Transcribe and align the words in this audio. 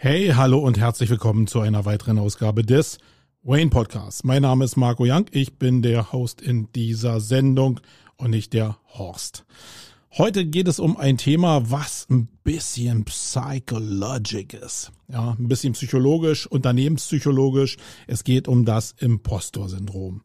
Hey, 0.00 0.28
hallo 0.28 0.60
und 0.60 0.78
herzlich 0.78 1.10
willkommen 1.10 1.48
zu 1.48 1.58
einer 1.58 1.84
weiteren 1.84 2.20
Ausgabe 2.20 2.62
des 2.62 2.98
Wayne 3.42 3.68
Podcasts. 3.68 4.22
Mein 4.22 4.42
Name 4.42 4.64
ist 4.64 4.76
Marco 4.76 5.02
Young, 5.04 5.26
ich 5.32 5.58
bin 5.58 5.82
der 5.82 6.12
Host 6.12 6.40
in 6.40 6.70
dieser 6.72 7.18
Sendung 7.18 7.80
und 8.16 8.30
nicht 8.30 8.52
der 8.52 8.78
Horst. 8.94 9.44
Heute 10.16 10.46
geht 10.46 10.68
es 10.68 10.78
um 10.78 10.96
ein 10.96 11.16
Thema, 11.16 11.68
was 11.72 12.06
ein 12.10 12.28
bisschen 12.44 13.06
psychologic 13.06 14.54
ist. 14.54 14.92
Ja, 15.08 15.34
ein 15.36 15.48
bisschen 15.48 15.72
psychologisch, 15.72 16.46
unternehmenspsychologisch. 16.46 17.76
Es 18.06 18.22
geht 18.22 18.46
um 18.46 18.64
das 18.64 18.94
Impostor-Syndrom 19.00 20.22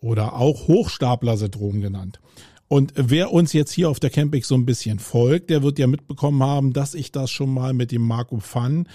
oder 0.00 0.34
auch 0.34 0.68
Hochstapler-Syndrom 0.68 1.80
genannt. 1.80 2.20
Und 2.68 2.92
wer 2.96 3.32
uns 3.32 3.52
jetzt 3.52 3.72
hier 3.72 3.90
auf 3.90 4.00
der 4.00 4.10
Campix 4.10 4.48
so 4.48 4.54
ein 4.54 4.66
bisschen 4.66 4.98
folgt, 4.98 5.50
der 5.50 5.62
wird 5.62 5.78
ja 5.78 5.86
mitbekommen 5.86 6.42
haben, 6.42 6.72
dass 6.72 6.94
ich 6.94 7.12
das 7.12 7.30
schon 7.30 7.52
mal 7.52 7.72
mit 7.72 7.92
dem 7.92 8.02
Marco 8.02 8.38
Fun 8.38 8.88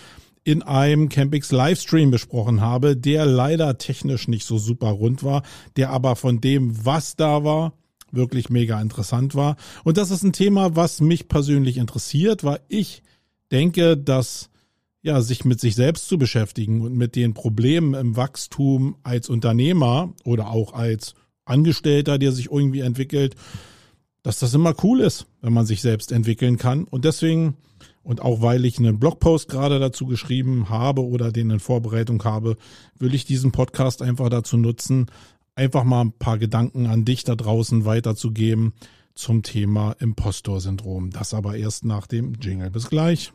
in 0.43 0.63
einem 0.63 1.09
Campix 1.09 1.51
Livestream 1.51 2.11
besprochen 2.11 2.61
habe, 2.61 2.97
der 2.97 3.25
leider 3.25 3.77
technisch 3.77 4.27
nicht 4.27 4.45
so 4.45 4.57
super 4.57 4.89
rund 4.89 5.23
war, 5.23 5.43
der 5.75 5.91
aber 5.91 6.15
von 6.15 6.41
dem, 6.41 6.85
was 6.85 7.15
da 7.15 7.43
war, 7.43 7.73
wirklich 8.11 8.49
mega 8.49 8.81
interessant 8.81 9.35
war. 9.35 9.57
Und 9.83 9.97
das 9.97 10.09
ist 10.09 10.23
ein 10.23 10.33
Thema, 10.33 10.75
was 10.75 11.01
mich 11.01 11.27
persönlich 11.27 11.77
interessiert, 11.77 12.43
weil 12.43 12.61
ich 12.67 13.03
denke, 13.51 13.97
dass 13.97 14.49
ja, 15.01 15.21
sich 15.21 15.45
mit 15.45 15.59
sich 15.59 15.75
selbst 15.75 16.07
zu 16.07 16.17
beschäftigen 16.17 16.81
und 16.81 16.95
mit 16.95 17.15
den 17.15 17.33
Problemen 17.33 17.93
im 17.93 18.15
Wachstum 18.17 18.97
als 19.03 19.29
Unternehmer 19.29 20.13
oder 20.25 20.49
auch 20.49 20.73
als 20.73 21.13
Angestellter, 21.49 22.17
der 22.17 22.31
sich 22.31 22.51
irgendwie 22.51 22.81
entwickelt, 22.81 23.35
dass 24.23 24.39
das 24.39 24.53
immer 24.53 24.73
cool 24.83 24.99
ist, 24.99 25.27
wenn 25.41 25.53
man 25.53 25.65
sich 25.65 25.81
selbst 25.81 26.11
entwickeln 26.11 26.57
kann. 26.57 26.83
Und 26.83 27.05
deswegen, 27.05 27.55
und 28.03 28.21
auch 28.21 28.41
weil 28.41 28.65
ich 28.65 28.77
einen 28.77 28.99
Blogpost 28.99 29.49
gerade 29.49 29.79
dazu 29.79 30.05
geschrieben 30.05 30.69
habe 30.69 31.05
oder 31.05 31.31
den 31.31 31.49
in 31.49 31.59
Vorbereitung 31.59 32.23
habe, 32.23 32.57
will 32.97 33.13
ich 33.13 33.25
diesen 33.25 33.51
Podcast 33.51 34.01
einfach 34.01 34.29
dazu 34.29 34.57
nutzen, 34.57 35.07
einfach 35.55 35.83
mal 35.83 36.01
ein 36.01 36.11
paar 36.11 36.37
Gedanken 36.37 36.87
an 36.87 37.05
dich 37.05 37.23
da 37.23 37.35
draußen 37.35 37.85
weiterzugeben 37.85 38.73
zum 39.15 39.43
Thema 39.43 39.95
Impostor-Syndrom. 39.99 41.11
Das 41.11 41.33
aber 41.33 41.57
erst 41.57 41.83
nach 41.85 42.07
dem 42.07 42.35
Jingle. 42.41 42.71
Bis 42.71 42.89
gleich. 42.89 43.33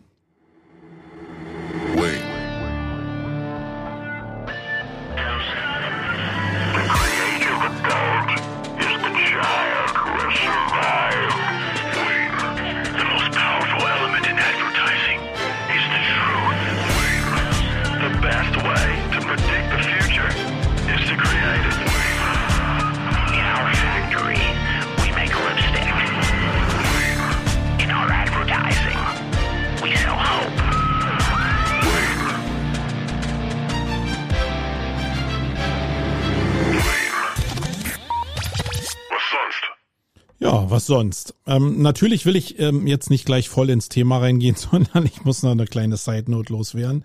Was 40.85 40.87
sonst? 40.87 41.35
Ähm, 41.47 41.81
natürlich 41.83 42.27
will 42.27 42.37
ich 42.37 42.59
ähm, 42.59 42.87
jetzt 42.87 43.11
nicht 43.11 43.25
gleich 43.25 43.49
voll 43.49 43.71
ins 43.71 43.89
Thema 43.89 44.19
reingehen, 44.19 44.57
sondern 44.71 45.07
ich 45.07 45.25
muss 45.25 45.43
noch 45.43 45.53
eine 45.53 45.67
kleine 45.67 45.97
Side-Note 45.97 46.53
loswerden. 46.53 47.05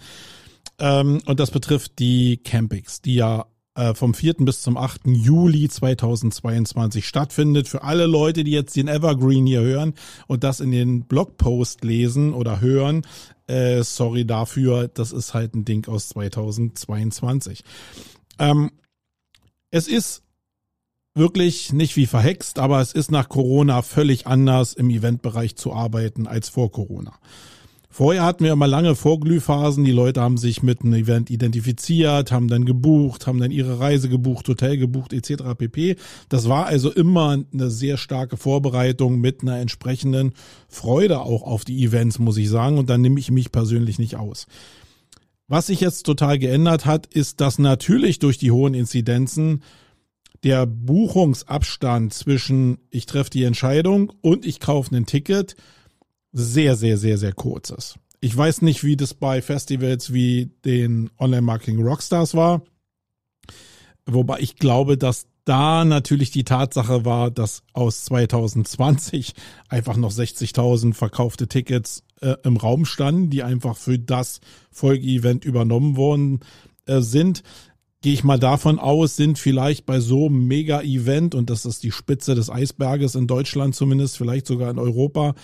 Ähm, 0.79 1.21
und 1.25 1.39
das 1.39 1.51
betrifft 1.51 1.99
die 1.99 2.37
Campings, 2.37 3.01
die 3.01 3.15
ja 3.15 3.45
äh, 3.75 3.93
vom 3.93 4.13
4. 4.13 4.35
bis 4.39 4.61
zum 4.61 4.77
8. 4.77 5.01
Juli 5.07 5.69
2022 5.69 7.07
stattfindet. 7.07 7.67
Für 7.67 7.83
alle 7.83 8.05
Leute, 8.05 8.43
die 8.43 8.51
jetzt 8.51 8.75
den 8.75 8.87
Evergreen 8.87 9.45
hier 9.45 9.61
hören 9.61 9.93
und 10.27 10.43
das 10.43 10.59
in 10.59 10.71
den 10.71 11.03
Blogpost 11.05 11.83
lesen 11.83 12.33
oder 12.33 12.61
hören, 12.61 13.03
äh, 13.47 13.83
sorry 13.83 14.25
dafür, 14.25 14.87
das 14.87 15.11
ist 15.11 15.33
halt 15.33 15.55
ein 15.55 15.65
Ding 15.65 15.87
aus 15.87 16.09
2022. 16.09 17.63
Ähm, 18.39 18.71
es 19.71 19.87
ist 19.87 20.23
wirklich 21.19 21.71
nicht 21.71 21.95
wie 21.95 22.07
verhext, 22.07 22.57
aber 22.57 22.81
es 22.81 22.93
ist 22.93 23.11
nach 23.11 23.29
Corona 23.29 23.83
völlig 23.83 24.25
anders 24.25 24.73
im 24.73 24.89
Eventbereich 24.89 25.55
zu 25.55 25.73
arbeiten 25.73 26.25
als 26.25 26.49
vor 26.49 26.71
Corona. 26.71 27.13
Vorher 27.91 28.23
hatten 28.23 28.43
wir 28.43 28.53
immer 28.53 28.67
lange 28.67 28.95
Vorglühphasen. 28.95 29.83
Die 29.83 29.91
Leute 29.91 30.21
haben 30.21 30.37
sich 30.37 30.63
mit 30.63 30.81
einem 30.81 30.93
Event 30.93 31.29
identifiziert, 31.29 32.31
haben 32.31 32.47
dann 32.47 32.63
gebucht, 32.63 33.27
haben 33.27 33.39
dann 33.39 33.51
ihre 33.51 33.79
Reise 33.79 34.09
gebucht, 34.09 34.47
Hotel 34.47 34.77
gebucht 34.77 35.11
etc. 35.11 35.43
pp. 35.57 35.95
Das 36.29 36.47
war 36.47 36.67
also 36.67 36.91
immer 36.91 37.43
eine 37.51 37.69
sehr 37.69 37.97
starke 37.97 38.37
Vorbereitung 38.37 39.19
mit 39.19 39.41
einer 39.41 39.57
entsprechenden 39.59 40.33
Freude 40.67 41.19
auch 41.21 41.41
auf 41.41 41.65
die 41.65 41.83
Events, 41.83 42.19
muss 42.19 42.37
ich 42.37 42.49
sagen. 42.49 42.77
Und 42.77 42.89
dann 42.89 43.01
nehme 43.01 43.19
ich 43.19 43.31
mich 43.31 43.51
persönlich 43.51 43.99
nicht 43.99 44.15
aus. 44.15 44.47
Was 45.49 45.67
sich 45.67 45.81
jetzt 45.81 46.03
total 46.03 46.37
geändert 46.37 46.85
hat, 46.85 47.07
ist, 47.07 47.41
dass 47.41 47.57
natürlich 47.57 48.19
durch 48.19 48.37
die 48.37 48.51
hohen 48.51 48.75
Inzidenzen 48.75 49.63
der 50.43 50.65
Buchungsabstand 50.65 52.13
zwischen 52.13 52.77
ich 52.89 53.05
treffe 53.05 53.29
die 53.29 53.43
Entscheidung 53.43 54.13
und 54.21 54.45
ich 54.45 54.59
kaufe 54.59 54.95
ein 54.95 55.05
Ticket 55.05 55.55
sehr, 56.31 56.75
sehr, 56.75 56.97
sehr, 56.97 57.17
sehr 57.17 57.33
kurz 57.33 57.69
ist. 57.69 57.95
Ich 58.21 58.35
weiß 58.35 58.61
nicht, 58.61 58.83
wie 58.83 58.97
das 58.97 59.13
bei 59.13 59.41
Festivals 59.41 60.13
wie 60.13 60.51
den 60.65 61.09
Online-Marketing 61.17 61.81
Rockstars 61.81 62.35
war. 62.35 62.63
Wobei 64.05 64.39
ich 64.39 64.57
glaube, 64.57 64.97
dass 64.97 65.27
da 65.45 65.85
natürlich 65.85 66.29
die 66.31 66.43
Tatsache 66.43 67.05
war, 67.05 67.31
dass 67.31 67.63
aus 67.73 68.05
2020 68.05 69.33
einfach 69.67 69.97
noch 69.97 70.11
60.000 70.11 70.93
verkaufte 70.93 71.47
Tickets 71.47 72.03
äh, 72.21 72.35
im 72.43 72.57
Raum 72.57 72.85
standen, 72.85 73.29
die 73.29 73.43
einfach 73.43 73.77
für 73.77 73.97
das 73.97 74.41
Folgeevent 74.71 75.45
übernommen 75.45 75.95
worden 75.95 76.41
äh, 76.85 77.01
sind 77.01 77.43
gehe 78.01 78.13
ich 78.13 78.23
mal 78.23 78.39
davon 78.39 78.79
aus, 78.79 79.15
sind 79.15 79.37
vielleicht 79.37 79.85
bei 79.85 79.99
so 79.99 80.27
einem 80.27 80.47
Mega-Event, 80.47 81.35
und 81.35 81.49
das 81.49 81.65
ist 81.65 81.83
die 81.83 81.91
Spitze 81.91 82.35
des 82.35 82.49
Eisberges 82.49 83.15
in 83.15 83.27
Deutschland 83.27 83.75
zumindest, 83.75 84.17
vielleicht 84.17 84.47
sogar 84.47 84.71
in 84.71 84.79
Europa, 84.79 85.35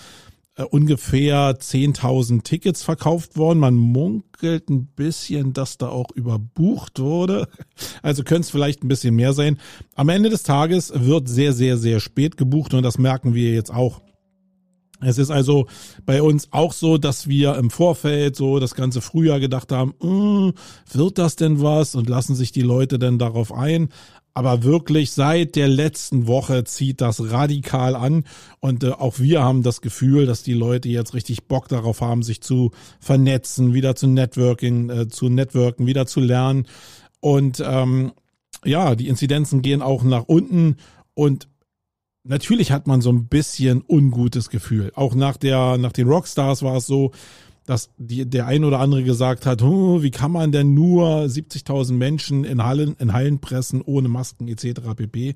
äh, 0.56 0.62
ungefähr 0.62 1.58
10.000 1.58 2.42
Tickets 2.42 2.82
verkauft 2.82 3.36
worden. 3.36 3.58
Man 3.58 3.74
munkelt 3.74 4.70
ein 4.70 4.86
bisschen, 4.86 5.52
dass 5.52 5.76
da 5.76 5.88
auch 5.88 6.10
überbucht 6.14 6.98
wurde. 6.98 7.48
Also 8.02 8.24
könnte 8.24 8.42
es 8.42 8.50
vielleicht 8.50 8.82
ein 8.82 8.88
bisschen 8.88 9.14
mehr 9.14 9.34
sein. 9.34 9.58
Am 9.94 10.08
Ende 10.08 10.30
des 10.30 10.42
Tages 10.42 10.92
wird 10.94 11.28
sehr, 11.28 11.52
sehr, 11.52 11.76
sehr 11.76 12.00
spät 12.00 12.38
gebucht 12.38 12.72
und 12.72 12.82
das 12.82 12.96
merken 12.96 13.34
wir 13.34 13.52
jetzt 13.52 13.72
auch 13.72 14.00
es 15.00 15.18
ist 15.18 15.30
also 15.30 15.66
bei 16.04 16.22
uns 16.22 16.52
auch 16.52 16.72
so, 16.72 16.98
dass 16.98 17.28
wir 17.28 17.56
im 17.56 17.70
Vorfeld 17.70 18.36
so 18.36 18.58
das 18.58 18.74
ganze 18.74 19.00
Frühjahr 19.00 19.40
gedacht 19.40 19.72
haben, 19.72 19.94
mm, 20.00 20.52
wird 20.92 21.18
das 21.18 21.36
denn 21.36 21.60
was? 21.60 21.94
Und 21.94 22.08
lassen 22.08 22.34
sich 22.34 22.52
die 22.52 22.62
Leute 22.62 22.98
denn 22.98 23.18
darauf 23.18 23.52
ein? 23.52 23.90
Aber 24.32 24.62
wirklich 24.62 25.12
seit 25.12 25.56
der 25.56 25.68
letzten 25.68 26.26
Woche 26.26 26.64
zieht 26.64 27.00
das 27.00 27.30
radikal 27.30 27.96
an. 27.96 28.24
Und 28.60 28.84
äh, 28.84 28.90
auch 28.90 29.18
wir 29.18 29.42
haben 29.42 29.62
das 29.62 29.80
Gefühl, 29.80 30.26
dass 30.26 30.42
die 30.42 30.52
Leute 30.52 30.90
jetzt 30.90 31.14
richtig 31.14 31.44
Bock 31.44 31.68
darauf 31.68 32.02
haben, 32.02 32.22
sich 32.22 32.42
zu 32.42 32.70
vernetzen, 33.00 33.72
wieder 33.72 33.96
zu 33.96 34.06
Networking, 34.08 34.90
äh, 34.90 35.08
zu 35.08 35.30
Networken, 35.30 35.86
wieder 35.86 36.06
zu 36.06 36.20
lernen. 36.20 36.66
Und 37.20 37.62
ähm, 37.66 38.12
ja, 38.64 38.94
die 38.94 39.08
Inzidenzen 39.08 39.62
gehen 39.62 39.80
auch 39.80 40.04
nach 40.04 40.24
unten. 40.24 40.76
Und 41.14 41.48
natürlich 42.28 42.72
hat 42.72 42.86
man 42.86 43.00
so 43.00 43.10
ein 43.10 43.26
bisschen 43.26 43.82
ungutes 43.86 44.50
Gefühl. 44.50 44.92
Auch 44.94 45.14
nach 45.14 45.36
der, 45.36 45.78
nach 45.78 45.92
den 45.92 46.08
Rockstars 46.08 46.62
war 46.62 46.76
es 46.76 46.86
so, 46.86 47.12
dass 47.66 47.90
die, 47.98 48.28
der 48.28 48.46
ein 48.46 48.64
oder 48.64 48.78
andere 48.78 49.02
gesagt 49.02 49.44
hat, 49.44 49.60
hm, 49.60 50.02
wie 50.02 50.10
kann 50.10 50.30
man 50.30 50.52
denn 50.52 50.74
nur 50.74 51.24
70.000 51.24 51.92
Menschen 51.92 52.44
in 52.44 52.62
Hallen, 52.62 52.96
in 52.98 53.12
Hallen 53.12 53.40
pressen 53.40 53.82
ohne 53.82 54.08
Masken 54.08 54.48
etc. 54.48 54.80
pp. 54.96 55.34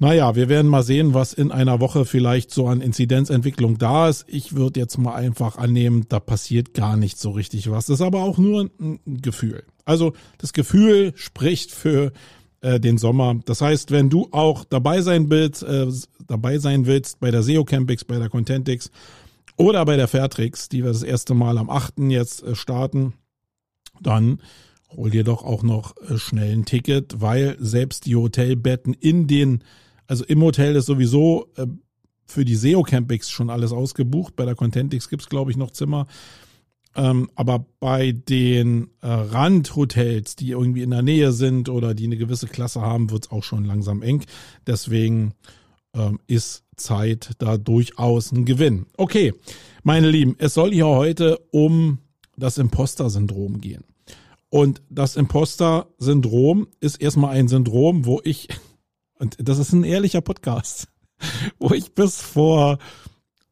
Naja, 0.00 0.36
wir 0.36 0.48
werden 0.48 0.70
mal 0.70 0.84
sehen, 0.84 1.12
was 1.12 1.32
in 1.32 1.50
einer 1.50 1.80
Woche 1.80 2.04
vielleicht 2.04 2.52
so 2.52 2.68
an 2.68 2.80
Inzidenzentwicklung 2.80 3.78
da 3.78 4.08
ist. 4.08 4.26
Ich 4.28 4.54
würde 4.54 4.78
jetzt 4.78 4.96
mal 4.96 5.14
einfach 5.14 5.58
annehmen, 5.58 6.06
da 6.08 6.20
passiert 6.20 6.72
gar 6.72 6.96
nicht 6.96 7.18
so 7.18 7.30
richtig 7.30 7.68
was. 7.68 7.86
Das 7.86 7.98
ist 7.98 8.06
aber 8.06 8.22
auch 8.22 8.38
nur 8.38 8.70
ein 8.78 9.00
Gefühl. 9.06 9.64
Also 9.84 10.12
das 10.36 10.52
Gefühl 10.52 11.14
spricht 11.16 11.72
für 11.72 12.12
äh, 12.60 12.80
den 12.80 12.98
Sommer. 12.98 13.36
Das 13.44 13.60
heißt, 13.60 13.90
wenn 13.90 14.10
du 14.10 14.28
auch 14.32 14.64
dabei 14.64 15.00
sein 15.00 15.30
willst, 15.30 15.62
äh, 15.62 15.86
dabei 16.26 16.58
sein 16.58 16.86
willst 16.86 17.20
bei 17.20 17.30
der 17.30 17.42
SEO 17.42 17.64
Campix, 17.64 18.04
bei 18.04 18.18
der 18.18 18.28
Contentix 18.28 18.90
oder 19.56 19.84
bei 19.84 19.96
der 19.96 20.08
Fairtrix, 20.08 20.68
die 20.68 20.82
wir 20.84 20.92
das 20.92 21.02
erste 21.02 21.34
Mal 21.34 21.58
am 21.58 21.70
8. 21.70 21.98
jetzt 22.08 22.42
äh, 22.42 22.54
starten, 22.54 23.14
dann 24.00 24.40
hol 24.96 25.10
dir 25.10 25.24
doch 25.24 25.44
auch 25.44 25.62
noch 25.62 25.96
äh, 26.08 26.18
schnell 26.18 26.52
ein 26.52 26.64
Ticket, 26.64 27.20
weil 27.20 27.56
selbst 27.58 28.06
die 28.06 28.16
Hotelbetten 28.16 28.94
in 28.94 29.26
den, 29.26 29.64
also 30.06 30.24
im 30.24 30.42
Hotel 30.42 30.76
ist 30.76 30.86
sowieso 30.86 31.48
äh, 31.56 31.66
für 32.26 32.44
die 32.44 32.56
SEO 32.56 32.82
Campix 32.82 33.30
schon 33.30 33.50
alles 33.50 33.72
ausgebucht. 33.72 34.36
Bei 34.36 34.44
der 34.44 34.54
Contentix 34.54 35.08
gibt's 35.08 35.28
glaube 35.28 35.50
ich, 35.50 35.56
noch 35.56 35.70
Zimmer. 35.70 36.06
Ähm, 36.98 37.30
aber 37.36 37.64
bei 37.78 38.10
den 38.10 38.90
äh, 39.02 39.06
Randhotels, 39.06 40.34
die 40.34 40.50
irgendwie 40.50 40.82
in 40.82 40.90
der 40.90 41.02
Nähe 41.02 41.30
sind 41.30 41.68
oder 41.68 41.94
die 41.94 42.06
eine 42.06 42.16
gewisse 42.16 42.48
Klasse 42.48 42.80
haben, 42.80 43.12
wird 43.12 43.26
es 43.26 43.30
auch 43.30 43.44
schon 43.44 43.64
langsam 43.64 44.02
eng. 44.02 44.24
Deswegen 44.66 45.34
ähm, 45.94 46.18
ist 46.26 46.64
Zeit 46.74 47.30
da 47.38 47.56
durchaus 47.56 48.32
ein 48.32 48.44
Gewinn. 48.44 48.86
Okay, 48.96 49.32
meine 49.84 50.10
Lieben, 50.10 50.34
es 50.38 50.54
soll 50.54 50.72
hier 50.72 50.88
heute 50.88 51.38
um 51.52 51.98
das 52.36 52.58
Imposter-Syndrom 52.58 53.60
gehen. 53.60 53.84
Und 54.50 54.82
das 54.90 55.14
Imposter-Syndrom 55.14 56.66
ist 56.80 57.00
erstmal 57.00 57.36
ein 57.36 57.46
Syndrom, 57.46 58.06
wo 58.06 58.20
ich, 58.24 58.48
und 59.20 59.36
das 59.38 59.60
ist 59.60 59.72
ein 59.72 59.84
ehrlicher 59.84 60.20
Podcast, 60.20 60.88
wo 61.60 61.70
ich 61.74 61.92
bis 61.92 62.20
vor 62.20 62.78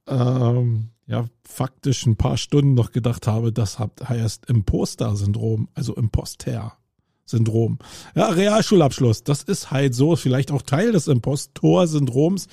ähm, 0.08 0.88
ja 1.06 1.26
faktisch 1.44 2.06
ein 2.06 2.16
paar 2.16 2.36
Stunden 2.36 2.74
noch 2.74 2.92
gedacht 2.92 3.26
habe, 3.26 3.52
das 3.52 3.78
heißt 3.78 4.46
Imposter-Syndrom, 4.46 5.68
also 5.74 5.94
Imposter-Syndrom. 5.94 7.78
Ja, 8.14 8.28
Realschulabschluss, 8.28 9.22
das 9.22 9.42
ist 9.42 9.70
halt 9.70 9.94
so, 9.94 10.16
vielleicht 10.16 10.50
auch 10.50 10.62
Teil 10.62 10.92
des 10.92 11.08
Impostor-Syndroms, 11.08 12.48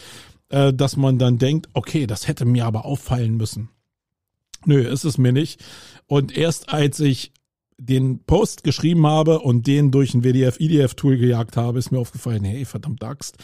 äh, 0.50 0.74
dass 0.74 0.98
man 0.98 1.18
dann 1.18 1.38
denkt, 1.38 1.70
okay, 1.74 2.06
das 2.08 2.28
hätte 2.28 2.46
mir 2.46 2.66
aber 2.66 2.86
auffallen 2.86 3.36
müssen. 3.38 3.70
Nö, 4.66 4.82
ist 4.82 5.04
es 5.04 5.18
mir 5.18 5.34
nicht. 5.34 5.64
Und 6.08 6.38
erst 6.38 6.70
als 6.70 7.00
ich 7.00 7.34
den 7.78 8.24
Post 8.24 8.64
geschrieben 8.64 9.06
habe 9.08 9.40
und 9.40 9.68
den 9.68 9.92
durch 9.92 10.14
ein 10.14 10.24
WDF-IDF-Tool 10.24 11.18
gejagt 11.18 11.58
habe, 11.58 11.80
ist 11.80 11.92
mir 11.92 12.00
aufgefallen, 12.00 12.44
hey, 12.44 12.66
verdammt 12.66 13.04
Axt, 13.04 13.38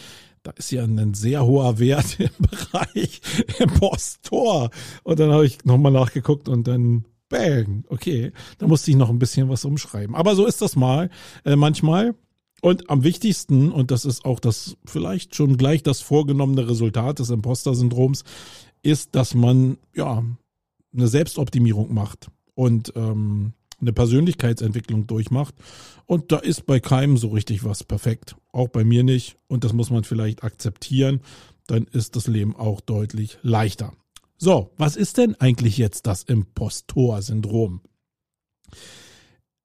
da 0.43 0.51
ist 0.51 0.71
ja 0.71 0.83
ein 0.83 1.13
sehr 1.13 1.45
hoher 1.45 1.79
Wert 1.79 2.17
im 2.19 2.29
Bereich 2.39 3.21
Impostor. 3.59 4.69
Und 5.03 5.19
dann 5.19 5.31
habe 5.31 5.45
ich 5.45 5.63
nochmal 5.65 5.91
nachgeguckt 5.91 6.49
und 6.49 6.67
dann 6.67 7.05
bang, 7.29 7.85
okay, 7.87 8.31
da 8.57 8.67
musste 8.67 8.91
ich 8.91 8.97
noch 8.97 9.09
ein 9.09 9.19
bisschen 9.19 9.49
was 9.49 9.65
umschreiben. 9.65 10.15
Aber 10.15 10.35
so 10.35 10.45
ist 10.45 10.61
das 10.61 10.75
mal 10.75 11.09
äh, 11.45 11.55
manchmal. 11.55 12.15
Und 12.61 12.89
am 12.89 13.03
wichtigsten, 13.03 13.71
und 13.71 13.91
das 13.91 14.03
ist 14.03 14.25
auch 14.25 14.39
das 14.39 14.75
vielleicht 14.83 15.35
schon 15.35 15.55
gleich 15.55 15.81
das 15.81 16.01
vorgenommene 16.01 16.67
Resultat 16.67 17.19
des 17.19 17.29
Imposter-Syndroms, 17.29 18.23
ist, 18.81 19.15
dass 19.15 19.33
man 19.33 19.77
ja 19.95 20.23
eine 20.93 21.07
Selbstoptimierung 21.07 21.93
macht 21.93 22.29
und 22.55 22.91
ähm, 22.95 23.53
eine 23.79 23.93
Persönlichkeitsentwicklung 23.93 25.07
durchmacht. 25.07 25.55
Und 26.05 26.31
da 26.31 26.37
ist 26.37 26.65
bei 26.65 26.79
keinem 26.79 27.17
so 27.17 27.29
richtig 27.29 27.63
was 27.63 27.83
perfekt. 27.83 28.35
Auch 28.51 28.69
bei 28.69 28.83
mir 28.83 29.03
nicht. 29.03 29.37
Und 29.47 29.63
das 29.63 29.73
muss 29.73 29.89
man 29.89 30.03
vielleicht 30.03 30.43
akzeptieren. 30.43 31.21
Dann 31.67 31.85
ist 31.85 32.15
das 32.15 32.27
Leben 32.27 32.55
auch 32.55 32.81
deutlich 32.81 33.37
leichter. 33.41 33.93
So, 34.37 34.71
was 34.77 34.95
ist 34.95 35.17
denn 35.17 35.35
eigentlich 35.35 35.77
jetzt 35.77 36.07
das 36.07 36.23
Impostor-Syndrom? 36.23 37.81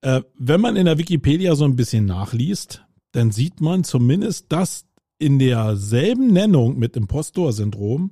Äh, 0.01 0.23
wenn 0.37 0.61
man 0.61 0.77
in 0.77 0.87
der 0.87 0.99
Wikipedia 0.99 1.55
so 1.55 1.65
ein 1.65 1.77
bisschen 1.77 2.07
nachliest, 2.07 2.85
dann 3.13 3.31
sieht 3.31 3.61
man 3.61 3.85
zumindest, 3.85 4.47
dass 4.51 4.87
in 5.19 5.39
derselben 5.39 6.33
Nennung 6.33 6.79
mit 6.79 6.97
Impostor-Syndrom 6.97 8.11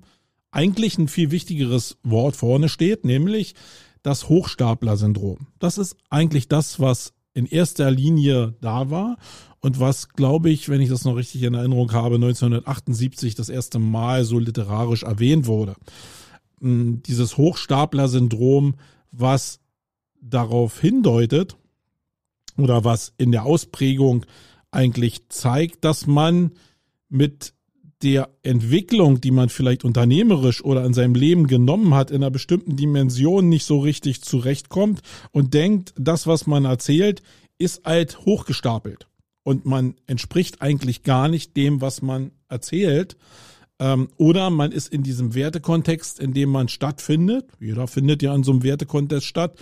eigentlich 0.52 0.98
ein 0.98 1.08
viel 1.08 1.30
wichtigeres 1.30 1.98
Wort 2.04 2.36
vorne 2.36 2.68
steht, 2.68 3.04
nämlich 3.04 3.54
das 4.02 4.28
Hochstapler-Syndrom. 4.28 5.48
Das 5.58 5.78
ist 5.78 5.96
eigentlich 6.10 6.48
das, 6.48 6.78
was 6.78 7.12
in 7.34 7.46
erster 7.46 7.90
Linie 7.90 8.54
da 8.60 8.90
war 8.90 9.16
und 9.60 9.80
was, 9.80 10.08
glaube 10.10 10.50
ich, 10.50 10.68
wenn 10.68 10.80
ich 10.80 10.88
das 10.88 11.04
noch 11.04 11.16
richtig 11.16 11.42
in 11.42 11.54
Erinnerung 11.54 11.92
habe, 11.92 12.16
1978 12.16 13.34
das 13.34 13.48
erste 13.48 13.78
Mal 13.78 14.24
so 14.24 14.38
literarisch 14.38 15.04
erwähnt 15.04 15.46
wurde. 15.46 15.76
Hm, 16.60 17.02
dieses 17.02 17.36
Hochstapler-Syndrom, 17.36 18.74
was 19.12 19.60
darauf 20.20 20.80
hindeutet 20.80 21.56
oder 22.56 22.84
was 22.84 23.12
in 23.18 23.32
der 23.32 23.44
Ausprägung 23.44 24.26
eigentlich 24.70 25.28
zeigt, 25.28 25.84
dass 25.84 26.06
man 26.06 26.52
mit 27.08 27.54
der 28.02 28.30
Entwicklung, 28.42 29.20
die 29.20 29.30
man 29.30 29.48
vielleicht 29.48 29.84
unternehmerisch 29.84 30.64
oder 30.64 30.84
in 30.84 30.94
seinem 30.94 31.14
Leben 31.14 31.46
genommen 31.46 31.94
hat, 31.94 32.10
in 32.10 32.16
einer 32.16 32.30
bestimmten 32.30 32.76
Dimension 32.76 33.48
nicht 33.48 33.64
so 33.64 33.78
richtig 33.78 34.22
zurechtkommt 34.22 35.00
und 35.30 35.54
denkt, 35.54 35.94
das, 35.98 36.26
was 36.26 36.46
man 36.46 36.64
erzählt, 36.64 37.22
ist 37.58 37.84
halt 37.84 38.18
hochgestapelt. 38.20 39.06
Und 39.44 39.66
man 39.66 39.94
entspricht 40.06 40.62
eigentlich 40.62 41.02
gar 41.02 41.28
nicht 41.28 41.56
dem, 41.56 41.80
was 41.80 42.02
man 42.02 42.32
erzählt. 42.48 43.16
Ähm, 43.78 44.08
oder 44.16 44.50
man 44.50 44.72
ist 44.72 44.92
in 44.92 45.02
diesem 45.02 45.34
Wertekontext, 45.34 46.20
in 46.20 46.32
dem 46.32 46.50
man 46.50 46.68
stattfindet, 46.68 47.46
jeder 47.60 47.88
findet 47.88 48.22
ja 48.22 48.34
in 48.34 48.44
so 48.44 48.52
einem 48.52 48.62
Wertekontext 48.62 49.26
statt, 49.26 49.58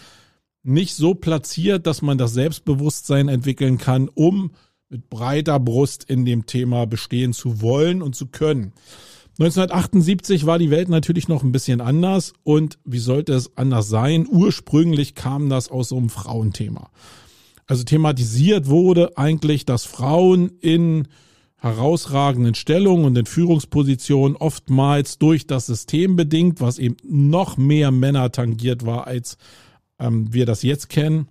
nicht 0.63 0.95
so 0.95 1.15
platziert, 1.15 1.87
dass 1.87 2.03
man 2.03 2.19
das 2.19 2.35
Selbstbewusstsein 2.35 3.29
entwickeln 3.29 3.79
kann, 3.79 4.09
um 4.09 4.53
mit 4.91 5.09
breiter 5.09 5.61
Brust 5.61 6.05
in 6.05 6.25
dem 6.25 6.47
Thema 6.47 6.85
bestehen 6.85 7.33
zu 7.33 7.63
wollen 7.63 8.03
und 8.03 8.17
zu 8.17 8.27
können. 8.27 8.73
1978 9.39 10.45
war 10.45 10.59
die 10.59 10.71
Welt 10.71 10.89
natürlich 10.89 11.29
noch 11.29 11.45
ein 11.45 11.53
bisschen 11.53 11.81
anders 11.81 12.35
und 12.43 12.79
wie 12.85 12.99
sollte 12.99 13.33
es 13.33 13.57
anders 13.57 13.89
sein? 13.89 14.27
Ursprünglich 14.29 15.15
kam 15.15 15.49
das 15.49 15.71
aus 15.71 15.91
so 15.91 15.97
einem 15.97 16.11
Frauenthema. 16.11 16.91
Also 17.67 17.85
thematisiert 17.85 18.67
wurde 18.67 19.17
eigentlich, 19.17 19.65
dass 19.65 19.85
Frauen 19.85 20.51
in 20.61 21.07
herausragenden 21.57 22.55
Stellungen 22.55 23.05
und 23.05 23.17
in 23.17 23.27
Führungspositionen 23.27 24.37
oftmals 24.37 25.19
durch 25.19 25.47
das 25.47 25.67
System 25.67 26.17
bedingt, 26.17 26.61
was 26.61 26.79
eben 26.79 26.97
noch 27.05 27.57
mehr 27.57 27.93
Männer 27.93 28.33
tangiert 28.33 28.85
war, 28.85 29.07
als 29.07 29.39
ähm, 30.01 30.33
wir 30.35 30.47
das 30.47 30.63
jetzt 30.63 30.89
kennen, 30.89 31.29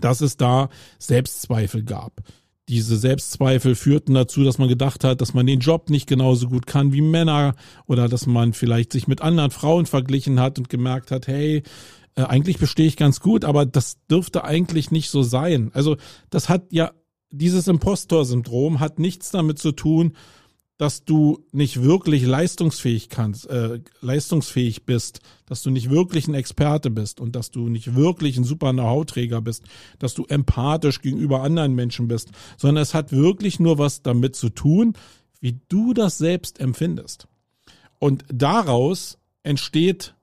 dass 0.00 0.20
es 0.20 0.36
da 0.36 0.68
Selbstzweifel 0.98 1.84
gab 1.84 2.22
diese 2.68 2.96
Selbstzweifel 2.96 3.74
führten 3.74 4.14
dazu, 4.14 4.42
dass 4.42 4.58
man 4.58 4.68
gedacht 4.68 5.04
hat, 5.04 5.20
dass 5.20 5.34
man 5.34 5.46
den 5.46 5.60
Job 5.60 5.88
nicht 5.88 6.08
genauso 6.08 6.48
gut 6.48 6.66
kann 6.66 6.92
wie 6.92 7.00
Männer 7.00 7.54
oder 7.86 8.08
dass 8.08 8.26
man 8.26 8.52
vielleicht 8.52 8.92
sich 8.92 9.06
mit 9.06 9.20
anderen 9.22 9.50
Frauen 9.50 9.86
verglichen 9.86 10.40
hat 10.40 10.58
und 10.58 10.68
gemerkt 10.68 11.10
hat, 11.10 11.28
hey, 11.28 11.62
äh, 12.16 12.22
eigentlich 12.22 12.58
bestehe 12.58 12.86
ich 12.86 12.96
ganz 12.96 13.20
gut, 13.20 13.44
aber 13.44 13.66
das 13.66 13.98
dürfte 14.10 14.44
eigentlich 14.44 14.90
nicht 14.90 15.10
so 15.10 15.22
sein. 15.22 15.70
Also 15.74 15.96
das 16.30 16.48
hat 16.48 16.72
ja, 16.72 16.92
dieses 17.30 17.68
Impostor-Syndrom 17.68 18.80
hat 18.80 18.98
nichts 18.98 19.30
damit 19.30 19.58
zu 19.58 19.72
tun, 19.72 20.16
dass 20.78 21.04
du 21.04 21.44
nicht 21.52 21.82
wirklich 21.82 22.24
leistungsfähig 22.26 23.08
kannst, 23.08 23.48
äh, 23.48 23.80
leistungsfähig 24.00 24.84
bist, 24.84 25.20
dass 25.46 25.62
du 25.62 25.70
nicht 25.70 25.90
wirklich 25.90 26.28
ein 26.28 26.34
Experte 26.34 26.90
bist 26.90 27.20
und 27.20 27.34
dass 27.34 27.50
du 27.50 27.68
nicht 27.68 27.94
wirklich 27.94 28.36
ein 28.36 28.44
super 28.44 28.72
Know-how-Träger 28.72 29.40
bist, 29.40 29.64
dass 29.98 30.14
du 30.14 30.24
empathisch 30.26 31.00
gegenüber 31.00 31.42
anderen 31.42 31.74
Menschen 31.74 32.08
bist, 32.08 32.30
sondern 32.58 32.82
es 32.82 32.92
hat 32.92 33.12
wirklich 33.12 33.58
nur 33.58 33.78
was 33.78 34.02
damit 34.02 34.36
zu 34.36 34.50
tun, 34.50 34.94
wie 35.40 35.58
du 35.68 35.94
das 35.94 36.18
selbst 36.18 36.60
empfindest. 36.60 37.26
Und 37.98 38.24
daraus 38.28 39.18
entsteht 39.42 40.14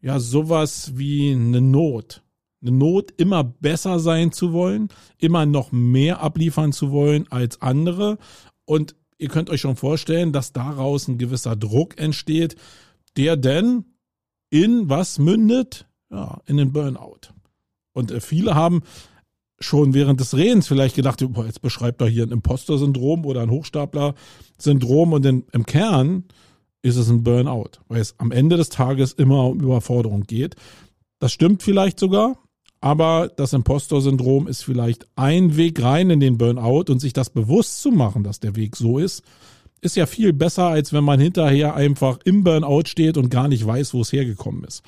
ja 0.00 0.18
sowas 0.18 0.92
wie 0.96 1.32
eine 1.32 1.60
Not. 1.60 2.22
Eine 2.60 2.72
Not, 2.72 3.12
immer 3.16 3.44
besser 3.44 4.00
sein 4.00 4.32
zu 4.32 4.52
wollen, 4.52 4.88
immer 5.18 5.46
noch 5.46 5.70
mehr 5.70 6.20
abliefern 6.20 6.72
zu 6.72 6.90
wollen 6.90 7.30
als 7.30 7.62
andere 7.62 8.18
und 8.64 8.96
ihr 9.18 9.28
könnt 9.28 9.50
euch 9.50 9.60
schon 9.60 9.76
vorstellen, 9.76 10.32
dass 10.32 10.52
daraus 10.52 11.08
ein 11.08 11.18
gewisser 11.18 11.56
Druck 11.56 11.98
entsteht, 11.98 12.56
der 13.16 13.36
denn 13.36 13.84
in 14.50 14.88
was 14.88 15.18
mündet? 15.18 15.86
Ja, 16.10 16.40
in 16.46 16.56
den 16.56 16.72
Burnout. 16.72 17.32
Und 17.92 18.10
äh, 18.10 18.20
viele 18.20 18.54
haben 18.54 18.82
schon 19.60 19.92
während 19.92 20.20
des 20.20 20.36
Redens 20.36 20.68
vielleicht 20.68 20.96
gedacht, 20.96 21.22
boah, 21.32 21.44
jetzt 21.44 21.60
beschreibt 21.60 22.00
er 22.00 22.08
hier 22.08 22.22
ein 22.22 22.30
Imposter-Syndrom 22.30 23.26
oder 23.26 23.42
ein 23.42 23.50
Hochstapler-Syndrom 23.50 25.12
und 25.12 25.26
in, 25.26 25.44
im 25.52 25.66
Kern 25.66 26.24
ist 26.80 26.96
es 26.96 27.10
ein 27.10 27.24
Burnout, 27.24 27.72
weil 27.88 28.00
es 28.00 28.14
am 28.18 28.30
Ende 28.30 28.56
des 28.56 28.68
Tages 28.68 29.12
immer 29.12 29.44
um 29.46 29.60
Überforderung 29.60 30.22
geht. 30.22 30.54
Das 31.18 31.32
stimmt 31.32 31.62
vielleicht 31.62 31.98
sogar, 31.98 32.38
aber 32.80 33.28
das 33.34 33.52
Impostor-Syndrom 33.52 34.46
ist 34.46 34.62
vielleicht 34.62 35.06
ein 35.16 35.56
Weg 35.56 35.82
rein 35.82 36.10
in 36.10 36.20
den 36.20 36.38
Burnout 36.38 36.84
und 36.90 37.00
sich 37.00 37.12
das 37.12 37.30
bewusst 37.30 37.80
zu 37.82 37.90
machen, 37.90 38.22
dass 38.22 38.40
der 38.40 38.56
Weg 38.56 38.76
so 38.76 38.98
ist, 38.98 39.22
ist 39.80 39.96
ja 39.96 40.06
viel 40.06 40.32
besser, 40.32 40.66
als 40.68 40.92
wenn 40.92 41.04
man 41.04 41.20
hinterher 41.20 41.74
einfach 41.74 42.18
im 42.24 42.44
Burnout 42.44 42.84
steht 42.86 43.16
und 43.16 43.30
gar 43.30 43.48
nicht 43.48 43.66
weiß, 43.66 43.94
wo 43.94 44.00
es 44.00 44.12
hergekommen 44.12 44.64
ist. 44.64 44.82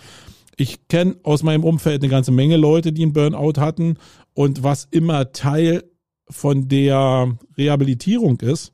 Ich 0.57 0.89
kenne 0.89 1.17
aus 1.23 1.43
meinem 1.43 1.65
Umfeld 1.65 2.03
eine 2.03 2.11
ganze 2.11 2.33
Menge 2.33 2.57
Leute, 2.57 2.93
die 2.93 3.03
einen 3.03 3.13
Burnout 3.13 3.55
hatten 3.59 3.97
und 4.35 4.63
was 4.63 4.89
immer 4.91 5.33
Teil 5.33 5.85
von 6.29 6.69
der 6.69 7.37
Rehabilitierung 7.57 8.41
ist, 8.41 8.73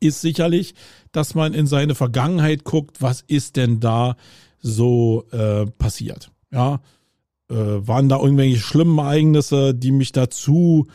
ist 0.00 0.20
sicherlich, 0.20 0.74
dass 1.12 1.34
man 1.34 1.54
in 1.54 1.66
seine 1.66 1.94
Vergangenheit 1.94 2.64
guckt, 2.64 3.02
was 3.02 3.22
ist 3.22 3.56
denn 3.56 3.80
da 3.80 4.16
so 4.60 5.24
äh, 5.30 5.66
passiert. 5.66 6.30
Ja, 6.50 6.80
äh, 7.50 7.54
waren 7.54 8.08
da 8.08 8.18
irgendwelche 8.20 8.58
schlimmen 8.58 8.98
Ereignisse, 8.98 9.74
die 9.74 9.92
mich 9.92 10.12
dazu 10.12 10.86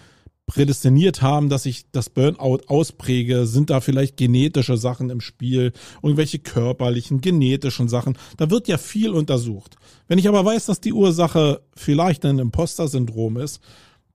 prädestiniert 0.47 1.21
haben, 1.21 1.49
dass 1.49 1.65
ich 1.65 1.91
das 1.91 2.09
Burnout 2.09 2.61
auspräge? 2.67 3.45
Sind 3.45 3.69
da 3.69 3.81
vielleicht 3.81 4.17
genetische 4.17 4.77
Sachen 4.77 5.09
im 5.09 5.21
Spiel? 5.21 5.73
Irgendwelche 6.01 6.39
körperlichen, 6.39 7.21
genetischen 7.21 7.87
Sachen? 7.87 8.17
Da 8.37 8.49
wird 8.49 8.67
ja 8.67 8.77
viel 8.77 9.11
untersucht. 9.11 9.75
Wenn 10.07 10.17
ich 10.17 10.27
aber 10.27 10.43
weiß, 10.43 10.65
dass 10.65 10.81
die 10.81 10.93
Ursache 10.93 11.61
vielleicht 11.75 12.25
ein 12.25 12.39
Imposter-Syndrom 12.39 13.37
ist, 13.37 13.61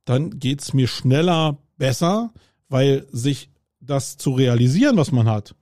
dann 0.05 0.39
geht's 0.39 0.75
mir 0.75 0.89
schneller 0.89 1.59
besser, 1.79 2.33
weil 2.69 3.07
sich 3.13 3.49
das 3.81 4.17
zu 4.17 4.33
realisieren, 4.33 4.97
was 4.97 5.13
man 5.13 5.29
hat, 5.29 5.55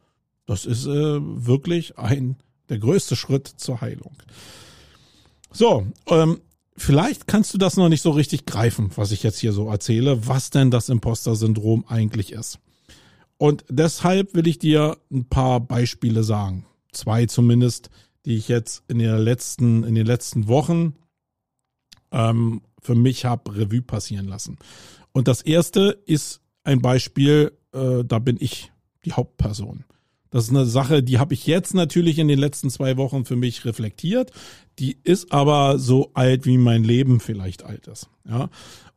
das 0.47 0.65
ist 0.65 0.87
äh, 0.87 1.19
wirklich 1.21 1.99
ein 1.99 2.37
der 2.69 2.79
größte 2.79 3.17
Schritt 3.17 3.47
zur 3.49 3.81
Heilung. 3.81 4.17
So, 5.53 5.87
ähm, 6.07 6.41
vielleicht 6.77 7.27
kannst 7.27 7.53
du 7.55 7.59
das 7.59 7.77
noch 7.77 7.89
nicht 7.89 8.03
so 8.03 8.11
richtig 8.11 8.47
greifen, 8.47 8.91
was 8.97 9.13
ich 9.13 9.23
jetzt 9.23 9.39
hier 9.39 9.53
so 9.53 9.69
erzähle, 9.69 10.27
was 10.27 10.51
denn 10.51 10.71
das 10.71 10.89
Imposter-Syndrom 10.89 11.85
eigentlich 11.89 12.33
ist. 12.33 12.59
Und 13.39 13.65
deshalb 13.69 14.35
will 14.35 14.47
ich 14.47 14.59
dir 14.59 14.99
ein 15.11 15.25
paar 15.25 15.61
Beispiele 15.61 16.23
sagen. 16.23 16.65
Zwei 16.93 17.27
zumindest, 17.27 17.91
die 18.25 18.37
ich 18.37 18.49
jetzt 18.49 18.85
in, 18.89 18.99
der 18.99 19.19
letzten, 19.19 19.83
in 19.85 19.95
den 19.95 20.07
letzten 20.07 20.47
Wochen 20.47 20.95
ähm, 22.13 22.63
für 22.81 22.95
mich 22.95 23.25
habe 23.25 23.57
Revue 23.57 23.83
passieren 23.83 24.27
lassen. 24.29 24.59
Und 25.13 25.29
das 25.29 25.43
erste 25.43 26.03
ist 26.07 26.41
ein 26.65 26.81
Beispiel, 26.81 27.53
äh, 27.73 28.05
da 28.05 28.19
bin 28.19 28.37
ich 28.41 28.73
die 29.05 29.13
Hauptperson. 29.13 29.85
Das 30.33 30.45
ist 30.45 30.51
eine 30.51 30.65
Sache, 30.65 31.03
die 31.03 31.19
habe 31.19 31.35
ich 31.35 31.47
jetzt 31.47 31.75
natürlich 31.75 32.19
in 32.19 32.27
den 32.27 32.39
letzten 32.39 32.71
zwei 32.71 32.97
Wochen 32.97 33.27
für 33.27 33.37
mich 33.37 33.67
reflektiert. 33.67 34.33
Die 34.79 34.97
ist 35.05 35.31
aber 35.31 35.79
so 35.79 36.11
alt, 36.15 36.47
wie 36.47 36.57
mein 36.57 36.83
Leben 36.83 37.21
vielleicht 37.21 37.65
alt 37.65 37.87
ist. 37.87 38.09
Ja. 38.29 38.49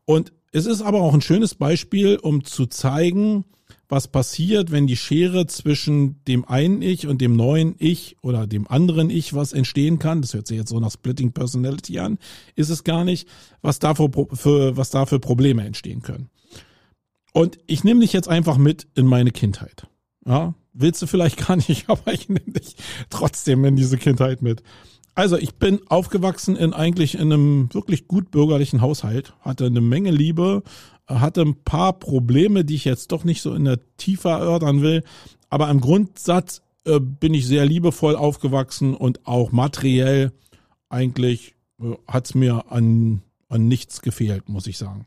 Und 0.06 0.32
es 0.54 0.66
ist 0.66 0.82
aber 0.82 1.02
auch 1.02 1.14
ein 1.14 1.22
schönes 1.22 1.54
Beispiel, 1.54 2.16
um 2.16 2.46
zu 2.46 2.68
zeigen, 2.68 3.44
was 3.90 4.08
passiert, 4.08 4.72
wenn 4.72 4.88
die 4.88 4.96
Schere 4.96 5.46
zwischen 5.46 6.24
dem 6.24 6.46
einen 6.46 6.82
Ich 6.82 7.06
und 7.06 7.20
dem 7.20 7.36
neuen 7.36 7.76
Ich 7.80 8.16
oder 8.22 8.48
dem 8.48 8.66
anderen 8.70 9.10
Ich, 9.10 9.34
was 9.34 9.52
entstehen 9.52 10.00
kann, 10.00 10.22
das 10.22 10.34
hört 10.34 10.48
sich 10.48 10.58
jetzt 10.58 10.70
so 10.70 10.80
nach 10.80 10.92
Splitting 10.92 11.34
Personality 11.34 12.00
an, 12.00 12.18
ist 12.56 12.70
es 12.70 12.86
gar 12.86 13.04
nicht, 13.04 13.28
was 13.62 13.80
da 13.80 13.94
für, 13.94 14.10
für 14.32 14.78
was 14.78 14.90
da 14.90 15.06
für 15.06 15.20
Probleme 15.20 15.66
entstehen 15.66 16.02
können. 16.02 16.30
Und 17.34 17.58
ich 17.68 17.84
nehme 17.84 18.00
dich 18.00 18.14
jetzt 18.14 18.30
einfach 18.30 18.58
mit 18.58 18.88
in 18.96 19.06
meine 19.06 19.32
Kindheit. 19.32 19.88
Ja, 20.26 20.56
willst 20.76 21.02
du 21.02 21.08
vielleicht 21.08 21.38
gar 21.48 21.56
nicht, 21.56 21.90
aber 21.90 22.14
ich 22.14 22.30
nehme 22.30 22.52
dich 22.52 22.76
trotzdem 23.10 23.66
in 23.66 23.76
diese 23.76 23.98
Kindheit 23.98 24.42
mit. 24.42 24.62
Also 25.16 25.38
ich 25.38 25.56
bin 25.56 25.80
aufgewachsen 25.88 26.58
in 26.58 26.74
eigentlich 26.74 27.16
in 27.16 27.32
einem 27.32 27.74
wirklich 27.74 28.08
gut 28.08 28.32
bürgerlichen 28.32 28.82
Haushalt, 28.82 29.34
hatte 29.40 29.66
eine 29.66 29.80
Menge 29.80 30.12
Liebe, 30.12 30.62
hatte 31.08 31.42
ein 31.42 31.64
paar 31.64 31.94
Probleme, 31.94 32.66
die 32.66 32.76
ich 32.76 32.86
jetzt 32.86 33.14
doch 33.14 33.24
nicht 33.24 33.42
so 33.42 33.54
in 33.54 33.64
der 33.64 33.80
Tiefe 33.96 34.30
erörtern 34.30 34.82
will, 34.82 35.04
aber 35.50 35.70
im 35.70 35.80
Grundsatz 35.80 36.62
äh, 36.86 37.00
bin 37.00 37.34
ich 37.34 37.48
sehr 37.48 37.66
liebevoll 37.66 38.18
aufgewachsen 38.18 38.94
und 38.94 39.26
auch 39.26 39.54
materiell 39.54 40.34
eigentlich 40.90 41.56
äh, 41.80 41.94
hat 42.08 42.26
es 42.26 42.36
mir 42.36 42.72
an, 42.72 43.22
an 43.48 43.70
nichts 43.70 44.02
gefehlt, 44.02 44.50
muss 44.50 44.68
ich 44.68 44.78
sagen. 44.78 45.06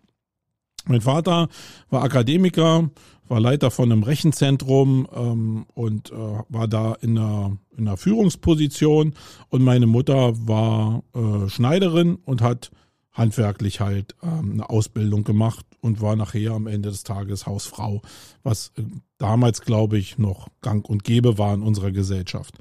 Mein 0.89 1.03
Vater 1.03 1.49
war 1.91 2.03
Akademiker, 2.03 2.91
war 3.29 3.41
Leiter 3.41 3.71
von 3.71 3.93
einem 3.93 4.03
Rechenzentrum 4.03 5.07
ähm, 5.15 5.67
und 5.75 6.11
äh, 6.11 6.15
war 6.49 6.67
da 6.67 6.95
in 6.95 7.19
einer, 7.19 7.59
in 7.77 7.87
einer 7.87 7.97
Führungsposition 7.97 9.15
und 9.51 9.63
meine 9.63 9.87
Mutter 9.87 10.33
war 10.49 11.03
äh, 11.15 11.49
Schneiderin 11.49 12.17
und 12.25 12.41
hat 12.41 12.71
handwerklich 13.13 13.81
halt 13.81 14.15
ähm, 14.23 14.53
eine 14.53 14.71
Ausbildung 14.71 15.25
gemacht 15.25 15.67
und 15.81 16.01
war 16.01 16.17
nachher 16.17 16.53
am 16.53 16.67
Ende 16.67 16.89
des 16.89 17.03
Tages 17.03 17.47
Hausfrau, 17.47 18.01
was 18.43 18.73
äh, 18.77 18.83
damals, 19.19 19.61
glaube 19.61 19.99
ich, 19.99 20.17
noch 20.17 20.49
gang 20.63 20.89
und 20.89 21.05
gäbe 21.05 21.37
war 21.37 21.53
in 21.53 21.63
unserer 21.63 21.91
Gesellschaft. 21.91 22.55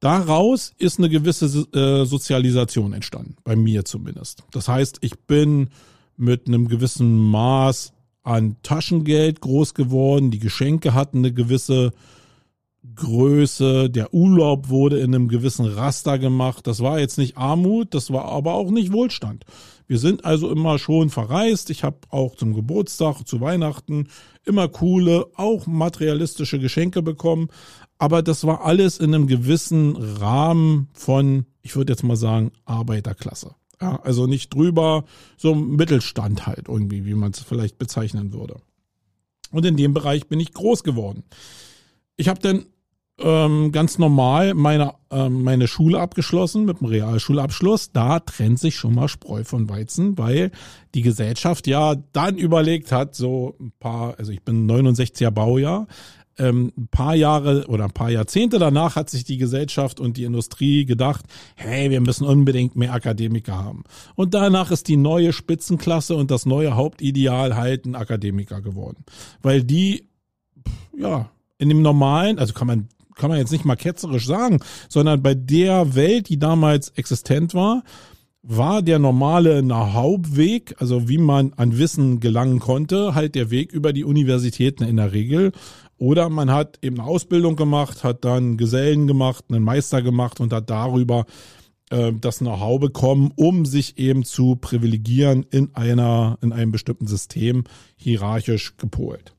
Daraus 0.00 0.72
ist 0.78 0.98
eine 0.98 1.08
gewisse 1.08 1.46
äh, 1.76 2.04
Sozialisation 2.04 2.92
entstanden, 2.92 3.36
bei 3.44 3.56
mir 3.56 3.84
zumindest. 3.84 4.44
Das 4.52 4.68
heißt, 4.68 4.98
ich 5.02 5.18
bin 5.20 5.70
mit 6.18 6.46
einem 6.46 6.68
gewissen 6.68 7.16
Maß 7.16 7.92
an 8.22 8.56
Taschengeld 8.62 9.40
groß 9.40 9.74
geworden. 9.74 10.30
Die 10.30 10.38
Geschenke 10.38 10.92
hatten 10.92 11.18
eine 11.18 11.32
gewisse 11.32 11.92
Größe. 12.94 13.88
Der 13.88 14.12
Urlaub 14.12 14.68
wurde 14.68 14.98
in 14.98 15.14
einem 15.14 15.28
gewissen 15.28 15.64
Raster 15.64 16.18
gemacht. 16.18 16.66
Das 16.66 16.80
war 16.80 16.98
jetzt 16.98 17.18
nicht 17.18 17.36
Armut, 17.36 17.94
das 17.94 18.12
war 18.12 18.26
aber 18.26 18.54
auch 18.54 18.70
nicht 18.70 18.92
Wohlstand. 18.92 19.44
Wir 19.86 19.98
sind 19.98 20.24
also 20.24 20.50
immer 20.50 20.78
schon 20.78 21.08
verreist. 21.08 21.70
Ich 21.70 21.82
habe 21.82 21.98
auch 22.10 22.36
zum 22.36 22.52
Geburtstag, 22.52 23.26
zu 23.26 23.40
Weihnachten 23.40 24.08
immer 24.44 24.68
coole, 24.68 25.26
auch 25.34 25.66
materialistische 25.66 26.58
Geschenke 26.58 27.00
bekommen. 27.00 27.48
Aber 27.98 28.22
das 28.22 28.44
war 28.44 28.64
alles 28.64 28.98
in 28.98 29.14
einem 29.14 29.26
gewissen 29.26 29.96
Rahmen 29.96 30.88
von, 30.92 31.46
ich 31.62 31.74
würde 31.74 31.92
jetzt 31.94 32.04
mal 32.04 32.16
sagen, 32.16 32.52
Arbeiterklasse. 32.64 33.54
Ja, 33.80 34.00
also 34.02 34.26
nicht 34.26 34.52
drüber, 34.52 35.04
so 35.36 35.54
Mittelstand 35.54 36.46
halt 36.46 36.68
irgendwie, 36.68 37.04
wie 37.04 37.14
man 37.14 37.30
es 37.30 37.40
vielleicht 37.40 37.78
bezeichnen 37.78 38.32
würde. 38.32 38.56
Und 39.50 39.64
in 39.64 39.76
dem 39.76 39.94
Bereich 39.94 40.26
bin 40.26 40.40
ich 40.40 40.52
groß 40.52 40.82
geworden. 40.82 41.22
Ich 42.16 42.28
habe 42.28 42.40
dann 42.40 42.66
ähm, 43.20 43.72
ganz 43.72 43.98
normal 43.98 44.54
meine, 44.54 44.94
ähm, 45.10 45.42
meine 45.42 45.66
Schule 45.66 46.00
abgeschlossen 46.00 46.64
mit 46.64 46.78
einem 46.80 46.90
Realschulabschluss. 46.90 47.92
Da 47.92 48.20
trennt 48.20 48.60
sich 48.60 48.76
schon 48.76 48.94
mal 48.94 49.08
Spreu 49.08 49.44
von 49.44 49.68
Weizen, 49.68 50.18
weil 50.18 50.50
die 50.94 51.02
Gesellschaft 51.02 51.66
ja 51.66 51.96
dann 52.12 52.36
überlegt 52.36 52.92
hat, 52.92 53.14
so 53.14 53.56
ein 53.60 53.72
paar, 53.80 54.18
also 54.18 54.30
ich 54.32 54.42
bin 54.42 54.70
69er 54.70 55.30
Baujahr, 55.30 55.86
ähm, 56.38 56.72
ein 56.76 56.88
paar 56.88 57.14
Jahre 57.14 57.66
oder 57.66 57.84
ein 57.84 57.92
paar 57.92 58.10
Jahrzehnte 58.10 58.58
danach 58.58 58.96
hat 58.96 59.10
sich 59.10 59.24
die 59.24 59.36
Gesellschaft 59.36 60.00
und 60.00 60.16
die 60.16 60.24
Industrie 60.24 60.84
gedacht, 60.84 61.24
hey, 61.56 61.90
wir 61.90 62.00
müssen 62.00 62.26
unbedingt 62.26 62.76
mehr 62.76 62.92
Akademiker 62.92 63.56
haben. 63.56 63.84
Und 64.14 64.34
danach 64.34 64.70
ist 64.70 64.88
die 64.88 64.96
neue 64.96 65.32
Spitzenklasse 65.32 66.16
und 66.16 66.30
das 66.30 66.46
neue 66.46 66.76
Hauptideal 66.76 67.56
halt 67.56 67.86
ein 67.86 67.94
Akademiker 67.94 68.60
geworden. 68.60 69.04
Weil 69.42 69.64
die, 69.64 70.08
ja, 70.96 71.30
in 71.58 71.68
dem 71.68 71.82
normalen, 71.82 72.38
also 72.38 72.54
kann 72.54 72.66
man 72.66 72.88
kann 73.18 73.30
man 73.30 73.38
jetzt 73.40 73.50
nicht 73.50 73.64
mal 73.64 73.74
ketzerisch 73.74 74.26
sagen, 74.26 74.60
sondern 74.88 75.22
bei 75.22 75.34
der 75.34 75.96
Welt, 75.96 76.28
die 76.28 76.38
damals 76.38 76.90
existent 76.90 77.52
war, 77.52 77.82
war 78.42 78.80
der 78.80 78.98
normale 78.98 79.62
Hauptweg, 79.68 80.74
also 80.78 81.08
wie 81.08 81.18
man 81.18 81.52
an 81.56 81.76
Wissen 81.76 82.20
gelangen 82.20 82.60
konnte, 82.60 83.14
halt 83.14 83.34
der 83.34 83.50
Weg 83.50 83.72
über 83.72 83.92
die 83.92 84.04
Universitäten 84.04 84.84
in 84.84 84.96
der 84.96 85.12
Regel. 85.12 85.52
Oder 85.98 86.28
man 86.28 86.50
hat 86.50 86.78
eben 86.82 87.00
eine 87.00 87.08
Ausbildung 87.08 87.56
gemacht, 87.56 88.04
hat 88.04 88.24
dann 88.24 88.56
Gesellen 88.56 89.06
gemacht, 89.06 89.44
einen 89.48 89.64
Meister 89.64 90.00
gemacht 90.00 90.40
und 90.40 90.52
hat 90.52 90.70
darüber 90.70 91.26
äh, 91.90 92.12
das 92.12 92.38
Know-how 92.38 92.80
bekommen, 92.80 93.32
um 93.34 93.66
sich 93.66 93.98
eben 93.98 94.24
zu 94.24 94.56
privilegieren 94.56 95.44
in 95.50 95.74
einer, 95.74 96.38
in 96.40 96.52
einem 96.52 96.70
bestimmten 96.70 97.06
System 97.06 97.64
hierarchisch 97.96 98.76
gepolt. 98.76 99.34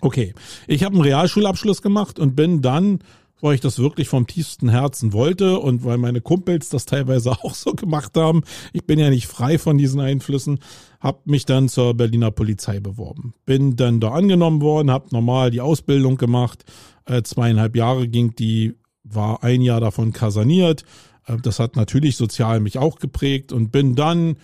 Okay, 0.00 0.34
ich 0.66 0.82
habe 0.82 0.94
einen 0.94 1.04
Realschulabschluss 1.04 1.82
gemacht 1.82 2.18
und 2.18 2.34
bin 2.34 2.62
dann, 2.62 3.00
weil 3.42 3.54
ich 3.54 3.60
das 3.60 3.78
wirklich 3.78 4.08
vom 4.08 4.26
tiefsten 4.26 4.70
Herzen 4.70 5.12
wollte 5.12 5.58
und 5.58 5.84
weil 5.84 5.98
meine 5.98 6.22
Kumpels 6.22 6.70
das 6.70 6.86
teilweise 6.86 7.32
auch 7.42 7.54
so 7.54 7.72
gemacht 7.72 8.16
haben, 8.16 8.42
ich 8.72 8.86
bin 8.86 8.98
ja 8.98 9.10
nicht 9.10 9.26
frei 9.26 9.58
von 9.58 9.76
diesen 9.76 10.00
Einflüssen, 10.00 10.60
habe 11.00 11.20
mich 11.24 11.46
dann 11.46 11.68
zur 11.68 11.94
Berliner 11.94 12.30
Polizei 12.30 12.78
beworben. 12.78 13.34
Bin 13.46 13.76
dann 13.76 14.00
da 14.00 14.10
angenommen 14.10 14.60
worden, 14.60 14.90
habe 14.90 15.08
normal 15.10 15.50
die 15.50 15.62
Ausbildung 15.62 16.16
gemacht, 16.16 16.64
äh, 17.06 17.22
zweieinhalb 17.22 17.74
Jahre 17.74 18.06
ging 18.06 18.34
die, 18.36 18.74
war 19.02 19.42
ein 19.42 19.62
Jahr 19.62 19.80
davon 19.80 20.12
kasaniert. 20.12 20.84
Äh, 21.26 21.38
das 21.42 21.58
hat 21.58 21.74
natürlich 21.74 22.16
sozial 22.16 22.60
mich 22.60 22.78
auch 22.78 22.98
geprägt 22.98 23.52
und 23.52 23.72
bin 23.72 23.94
dann 23.96 24.36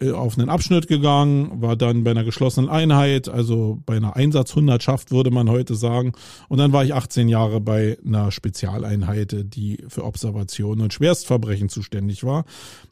äh, 0.00 0.12
auf 0.12 0.38
einen 0.38 0.48
Abschnitt 0.48 0.86
gegangen, 0.86 1.60
war 1.60 1.74
dann 1.74 2.04
bei 2.04 2.12
einer 2.12 2.22
geschlossenen 2.22 2.70
Einheit, 2.70 3.28
also 3.28 3.82
bei 3.84 3.96
einer 3.96 4.14
Einsatzhundertschaft 4.14 5.10
würde 5.10 5.32
man 5.32 5.50
heute 5.50 5.74
sagen. 5.74 6.12
Und 6.48 6.58
dann 6.58 6.72
war 6.72 6.84
ich 6.84 6.94
18 6.94 7.28
Jahre 7.28 7.60
bei 7.60 7.98
einer 8.06 8.30
Spezialeinheit, 8.30 9.34
die 9.54 9.84
für 9.88 10.04
Observation 10.04 10.80
und 10.80 10.94
Schwerstverbrechen 10.94 11.68
zuständig 11.68 12.22
war 12.22 12.44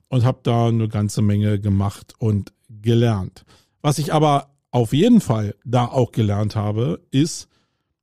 und 0.08 0.24
habe 0.24 0.40
da 0.42 0.68
eine 0.68 0.88
ganze 0.88 1.22
Menge 1.22 1.60
gemacht 1.60 2.14
und 2.18 2.52
gelernt. 2.68 3.44
Was 3.82 3.98
ich 3.98 4.12
aber 4.12 4.50
auf 4.70 4.92
jeden 4.92 5.20
Fall 5.20 5.54
da 5.64 5.86
auch 5.86 6.12
gelernt 6.12 6.56
habe, 6.56 7.00
ist 7.10 7.48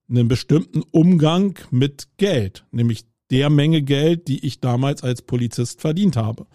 einen 0.10 0.28
bestimmten 0.28 0.82
Umgang 0.92 1.58
mit 1.72 2.08
Geld, 2.18 2.66
nämlich 2.72 3.06
der 3.32 3.50
Menge 3.50 3.82
Geld, 3.82 4.28
die 4.28 4.46
ich 4.46 4.60
damals 4.60 5.04
als 5.04 5.22
Polizist 5.22 5.82
verdient 5.82 6.16
habe. 6.16 6.46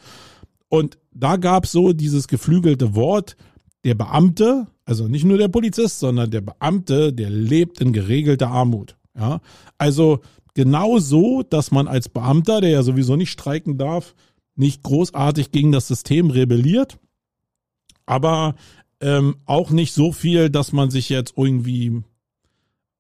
Und 0.69 0.99
da 1.13 1.37
gab 1.37 1.65
es 1.65 1.73
so 1.73 1.93
dieses 1.93 2.29
geflügelte 2.29 2.95
Wort, 2.95 3.37
der 3.85 3.95
Beamte, 3.95 4.67
also 4.85 5.09
nicht 5.09 5.25
nur 5.25 5.39
der 5.39 5.49
Polizist, 5.49 5.99
sondern 5.99 6.31
der 6.31 6.41
Beamte, 6.41 7.13
der 7.13 7.31
lebt 7.31 7.81
in 7.81 7.93
geregelter 7.93 8.49
Armut. 8.49 8.97
Ja, 9.17 9.41
also 9.79 10.21
genau 10.55 10.99
so, 10.99 11.43
dass 11.43 11.71
man 11.71 11.89
als 11.89 12.09
Beamter, 12.09 12.61
der 12.61 12.71
ja 12.71 12.83
sowieso 12.83 13.17
nicht 13.17 13.31
streiken 13.31 13.79
darf, 13.79 14.15
nicht 14.55 14.83
großartig 14.83 15.51
gegen 15.51 15.73
das 15.73 15.89
System 15.89 16.31
rebelliert, 16.31 16.99
aber 18.09 18.55
ähm, 19.01 19.37
auch 19.45 19.71
nicht 19.71 19.93
so 19.93 20.13
viel, 20.13 20.49
dass 20.49 20.73
man 20.73 20.91
sich 20.91 21.11
jetzt 21.11 21.35
irgendwie, 21.37 22.03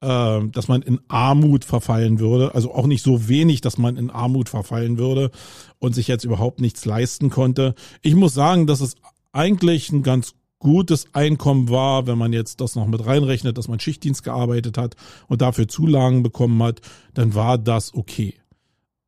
äh, 0.03 0.41
dass 0.49 0.69
man 0.69 0.83
in 0.83 1.01
Armut 1.09 1.65
verfallen 1.65 2.21
würde. 2.21 2.55
Also 2.55 2.75
auch 2.75 2.87
nicht 2.87 3.03
so 3.03 3.27
wenig, 3.27 3.63
dass 3.63 3.79
man 3.79 3.97
in 3.97 4.11
Armut 4.11 4.51
verfallen 4.51 4.99
würde 4.99 5.31
und 5.79 5.95
sich 5.95 6.09
jetzt 6.09 6.25
überhaupt 6.25 6.61
nichts 6.61 6.85
leisten 6.85 7.31
konnte. 7.31 7.75
Ich 8.03 8.15
muss 8.15 8.35
sagen, 8.35 8.67
dass 8.67 8.81
es 8.81 8.97
eigentlich 9.33 9.91
ein 9.91 10.03
ganz 10.03 10.35
gutes 10.59 11.15
Einkommen 11.15 11.71
war, 11.71 12.07
wenn 12.07 12.19
man 12.19 12.33
jetzt 12.33 12.61
das 12.61 12.77
noch 12.77 12.87
mit 12.87 13.07
reinrechnet, 13.07 13.57
dass 13.57 13.69
man 13.69 13.81
Schichtdienst 13.81 14.25
gearbeitet 14.25 14.77
hat 14.77 14.95
und 15.27 15.41
dafür 15.41 15.69
Zulagen 15.69 16.23
bekommen 16.23 16.63
hat, 16.63 16.81
dann 17.15 17.35
war 17.35 17.57
das 17.57 17.95
okay. 17.95 18.35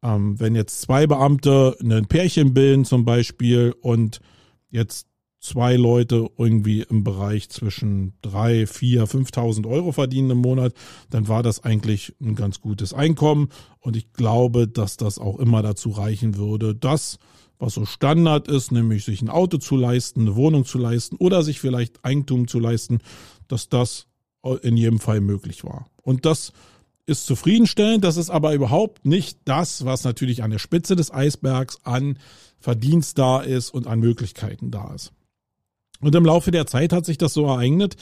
Ähm, 0.02 0.40
wenn 0.40 0.54
jetzt 0.54 0.80
zwei 0.80 1.06
Beamte 1.06 1.76
ein 1.82 2.06
Pärchen 2.06 2.54
bilden 2.54 2.86
zum 2.86 3.04
Beispiel 3.04 3.74
und 3.82 4.20
jetzt 4.70 5.09
zwei 5.40 5.76
Leute 5.76 6.28
irgendwie 6.36 6.82
im 6.82 7.02
Bereich 7.02 7.48
zwischen 7.48 8.12
drei, 8.22 8.66
vier, 8.66 9.06
5.000 9.06 9.66
Euro 9.66 9.92
verdienen 9.92 10.30
im 10.30 10.38
Monat, 10.38 10.74
dann 11.08 11.28
war 11.28 11.42
das 11.42 11.64
eigentlich 11.64 12.14
ein 12.20 12.34
ganz 12.34 12.60
gutes 12.60 12.92
Einkommen. 12.92 13.48
Und 13.80 13.96
ich 13.96 14.12
glaube, 14.12 14.68
dass 14.68 14.96
das 14.96 15.18
auch 15.18 15.38
immer 15.38 15.62
dazu 15.62 15.90
reichen 15.90 16.36
würde, 16.36 16.74
das, 16.74 17.18
was 17.58 17.74
so 17.74 17.86
Standard 17.86 18.48
ist, 18.48 18.70
nämlich 18.70 19.04
sich 19.04 19.22
ein 19.22 19.30
Auto 19.30 19.58
zu 19.58 19.76
leisten, 19.76 20.20
eine 20.22 20.36
Wohnung 20.36 20.64
zu 20.64 20.78
leisten 20.78 21.16
oder 21.16 21.42
sich 21.42 21.58
vielleicht 21.58 22.04
Eigentum 22.04 22.46
zu 22.46 22.58
leisten, 22.58 22.98
dass 23.48 23.68
das 23.68 24.06
in 24.62 24.76
jedem 24.76 25.00
Fall 25.00 25.20
möglich 25.20 25.64
war. 25.64 25.86
Und 26.02 26.24
das 26.24 26.52
ist 27.06 27.26
zufriedenstellend. 27.26 28.04
Das 28.04 28.16
ist 28.16 28.30
aber 28.30 28.54
überhaupt 28.54 29.04
nicht 29.04 29.38
das, 29.44 29.84
was 29.84 30.04
natürlich 30.04 30.42
an 30.42 30.50
der 30.50 30.58
Spitze 30.58 30.96
des 30.96 31.12
Eisbergs 31.12 31.78
an 31.82 32.18
Verdienst 32.58 33.18
da 33.18 33.40
ist 33.40 33.70
und 33.70 33.86
an 33.86 34.00
Möglichkeiten 34.00 34.70
da 34.70 34.94
ist. 34.94 35.12
Und 36.00 36.14
im 36.14 36.24
Laufe 36.24 36.50
der 36.50 36.66
Zeit 36.66 36.92
hat 36.92 37.04
sich 37.04 37.18
das 37.18 37.34
so 37.34 37.46
ereignet, 37.46 37.96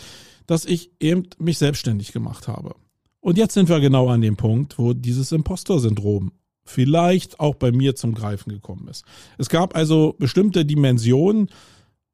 dass 0.46 0.64
ich 0.64 0.90
eben 1.00 1.24
mich 1.38 1.58
selbstständig 1.58 2.12
gemacht 2.12 2.48
habe. 2.48 2.74
Und 3.20 3.36
jetzt 3.36 3.54
sind 3.54 3.68
wir 3.68 3.80
genau 3.80 4.08
an 4.08 4.20
dem 4.20 4.36
Punkt, 4.36 4.78
wo 4.78 4.94
dieses 4.94 5.32
Impostor-Syndrom 5.32 6.32
vielleicht 6.64 7.40
auch 7.40 7.54
bei 7.54 7.72
mir 7.72 7.96
zum 7.96 8.14
Greifen 8.14 8.50
gekommen 8.50 8.88
ist. 8.88 9.04
Es 9.38 9.48
gab 9.48 9.74
also 9.74 10.14
bestimmte 10.18 10.64
Dimensionen, 10.64 11.48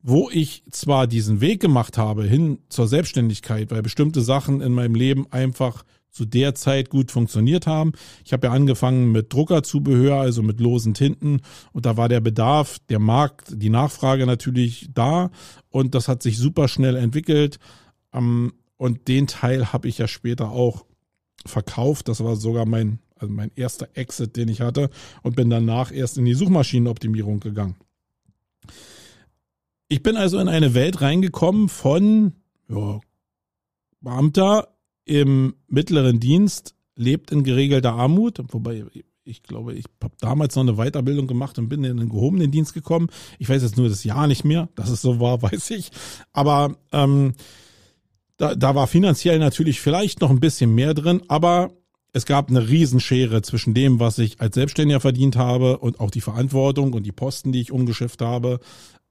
wo 0.00 0.30
ich 0.30 0.64
zwar 0.70 1.06
diesen 1.06 1.40
Weg 1.40 1.60
gemacht 1.60 1.98
habe 1.98 2.24
hin 2.24 2.58
zur 2.68 2.86
Selbstständigkeit, 2.86 3.70
weil 3.70 3.82
bestimmte 3.82 4.20
Sachen 4.20 4.60
in 4.60 4.72
meinem 4.72 4.94
Leben 4.94 5.26
einfach 5.30 5.84
zu 6.14 6.24
der 6.24 6.54
Zeit 6.54 6.90
gut 6.90 7.10
funktioniert 7.10 7.66
haben. 7.66 7.92
Ich 8.24 8.32
habe 8.32 8.46
ja 8.46 8.52
angefangen 8.52 9.10
mit 9.10 9.32
Druckerzubehör, 9.32 10.20
also 10.20 10.42
mit 10.42 10.60
losen 10.60 10.94
Tinten 10.94 11.40
und 11.72 11.86
da 11.86 11.96
war 11.96 12.08
der 12.08 12.20
Bedarf, 12.20 12.78
der 12.88 13.00
Markt, 13.00 13.48
die 13.50 13.70
Nachfrage 13.70 14.24
natürlich 14.24 14.90
da 14.94 15.30
und 15.70 15.94
das 15.94 16.06
hat 16.06 16.22
sich 16.22 16.38
super 16.38 16.68
schnell 16.68 16.94
entwickelt 16.94 17.58
ähm, 18.12 18.52
und 18.76 19.08
den 19.08 19.26
Teil 19.26 19.72
habe 19.72 19.88
ich 19.88 19.98
ja 19.98 20.06
später 20.06 20.50
auch 20.50 20.84
verkauft. 21.44 22.08
Das 22.08 22.22
war 22.22 22.36
sogar 22.36 22.64
mein 22.64 23.00
also 23.16 23.32
mein 23.32 23.50
erster 23.54 23.88
Exit, 23.94 24.36
den 24.36 24.48
ich 24.48 24.60
hatte 24.60 24.90
und 25.22 25.36
bin 25.36 25.50
danach 25.50 25.92
erst 25.92 26.18
in 26.18 26.24
die 26.24 26.34
Suchmaschinenoptimierung 26.34 27.40
gegangen. 27.40 27.76
Ich 29.88 30.02
bin 30.02 30.16
also 30.16 30.38
in 30.38 30.48
eine 30.48 30.74
Welt 30.74 31.00
reingekommen 31.00 31.68
von 31.68 32.32
ja, 32.68 33.00
Beamter 34.00 34.73
im 35.04 35.54
mittleren 35.68 36.20
Dienst 36.20 36.74
lebt 36.96 37.30
in 37.30 37.44
geregelter 37.44 37.94
Armut, 37.94 38.40
wobei 38.48 38.84
ich 39.24 39.42
glaube, 39.42 39.74
ich 39.74 39.84
habe 40.02 40.14
damals 40.20 40.54
noch 40.54 40.62
eine 40.62 40.76
Weiterbildung 40.76 41.26
gemacht 41.26 41.58
und 41.58 41.68
bin 41.68 41.82
in 41.84 41.96
den 41.96 42.08
gehobenen 42.10 42.50
Dienst 42.50 42.74
gekommen. 42.74 43.08
Ich 43.38 43.48
weiß 43.48 43.62
jetzt 43.62 43.76
nur 43.76 43.88
das 43.88 44.04
Jahr 44.04 44.26
nicht 44.26 44.44
mehr, 44.44 44.68
dass 44.74 44.90
es 44.90 45.02
so 45.02 45.18
war, 45.18 45.42
weiß 45.42 45.70
ich. 45.70 45.90
Aber 46.32 46.76
ähm, 46.92 47.32
da, 48.36 48.54
da 48.54 48.74
war 48.74 48.86
finanziell 48.86 49.38
natürlich 49.38 49.80
vielleicht 49.80 50.20
noch 50.20 50.30
ein 50.30 50.40
bisschen 50.40 50.74
mehr 50.74 50.94
drin, 50.94 51.22
aber 51.28 51.72
es 52.12 52.26
gab 52.26 52.48
eine 52.48 52.68
Riesenschere 52.68 53.42
zwischen 53.42 53.74
dem, 53.74 53.98
was 53.98 54.18
ich 54.18 54.40
als 54.40 54.54
Selbstständiger 54.54 55.00
verdient 55.00 55.36
habe 55.36 55.78
und 55.78 56.00
auch 56.00 56.10
die 56.10 56.20
Verantwortung 56.20 56.92
und 56.92 57.04
die 57.04 57.12
Posten, 57.12 57.50
die 57.50 57.60
ich 57.60 57.72
umgeschifft 57.72 58.22
habe, 58.22 58.60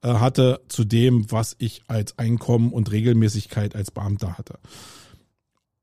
äh, 0.01 0.07
hatte, 0.07 0.62
zu 0.69 0.83
dem, 0.83 1.29
was 1.31 1.55
ich 1.59 1.81
als 1.88 2.17
Einkommen 2.17 2.71
und 2.71 2.91
Regelmäßigkeit 2.91 3.75
als 3.75 3.91
Beamter 3.91 4.37
hatte. 4.37 4.59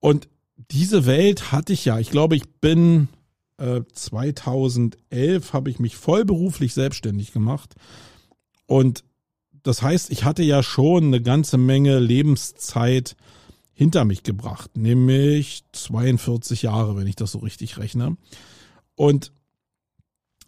Und 0.00 0.28
diese 0.56 1.06
Welt 1.06 1.52
hatte 1.52 1.72
ich 1.72 1.84
ja. 1.84 1.98
Ich 1.98 2.10
glaube, 2.10 2.36
ich 2.36 2.48
bin 2.60 3.08
äh, 3.58 3.82
2011 3.92 5.52
habe 5.52 5.70
ich 5.70 5.78
mich 5.78 5.96
vollberuflich 5.96 6.74
selbstständig 6.74 7.32
gemacht. 7.32 7.74
Und 8.66 9.04
das 9.62 9.82
heißt, 9.82 10.10
ich 10.10 10.24
hatte 10.24 10.42
ja 10.42 10.62
schon 10.62 11.04
eine 11.04 11.20
ganze 11.20 11.58
Menge 11.58 11.98
Lebenszeit 11.98 13.16
hinter 13.72 14.04
mich 14.04 14.22
gebracht, 14.22 14.76
nämlich 14.76 15.64
42 15.72 16.62
Jahre, 16.62 16.96
wenn 16.96 17.06
ich 17.06 17.16
das 17.16 17.32
so 17.32 17.38
richtig 17.38 17.78
rechne. 17.78 18.16
Und 18.94 19.32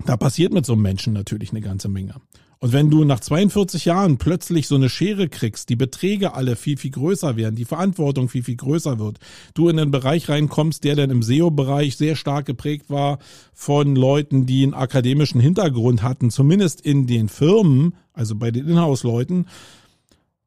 da 0.04 0.16
passiert 0.16 0.52
mit 0.52 0.66
so 0.66 0.72
einem 0.72 0.82
Menschen 0.82 1.12
natürlich 1.12 1.50
eine 1.50 1.60
ganze 1.60 1.88
Menge. 1.88 2.14
Und 2.62 2.72
wenn 2.72 2.90
du 2.90 3.02
nach 3.02 3.18
42 3.18 3.86
Jahren 3.86 4.18
plötzlich 4.18 4.68
so 4.68 4.76
eine 4.76 4.88
Schere 4.88 5.28
kriegst, 5.28 5.68
die 5.68 5.74
Beträge 5.74 6.34
alle 6.34 6.54
viel, 6.54 6.76
viel 6.76 6.92
größer 6.92 7.34
werden, 7.34 7.56
die 7.56 7.64
Verantwortung 7.64 8.28
viel, 8.28 8.44
viel 8.44 8.54
größer 8.54 9.00
wird, 9.00 9.18
du 9.54 9.68
in 9.68 9.80
einen 9.80 9.90
Bereich 9.90 10.28
reinkommst, 10.28 10.84
der 10.84 10.94
dann 10.94 11.10
im 11.10 11.24
SEO-Bereich 11.24 11.96
sehr 11.96 12.14
stark 12.14 12.46
geprägt 12.46 12.88
war 12.88 13.18
von 13.52 13.96
Leuten, 13.96 14.46
die 14.46 14.62
einen 14.62 14.74
akademischen 14.74 15.40
Hintergrund 15.40 16.04
hatten, 16.04 16.30
zumindest 16.30 16.80
in 16.80 17.08
den 17.08 17.28
Firmen, 17.28 17.96
also 18.12 18.36
bei 18.36 18.52
den 18.52 18.68
Inhouse-Leuten, 18.68 19.46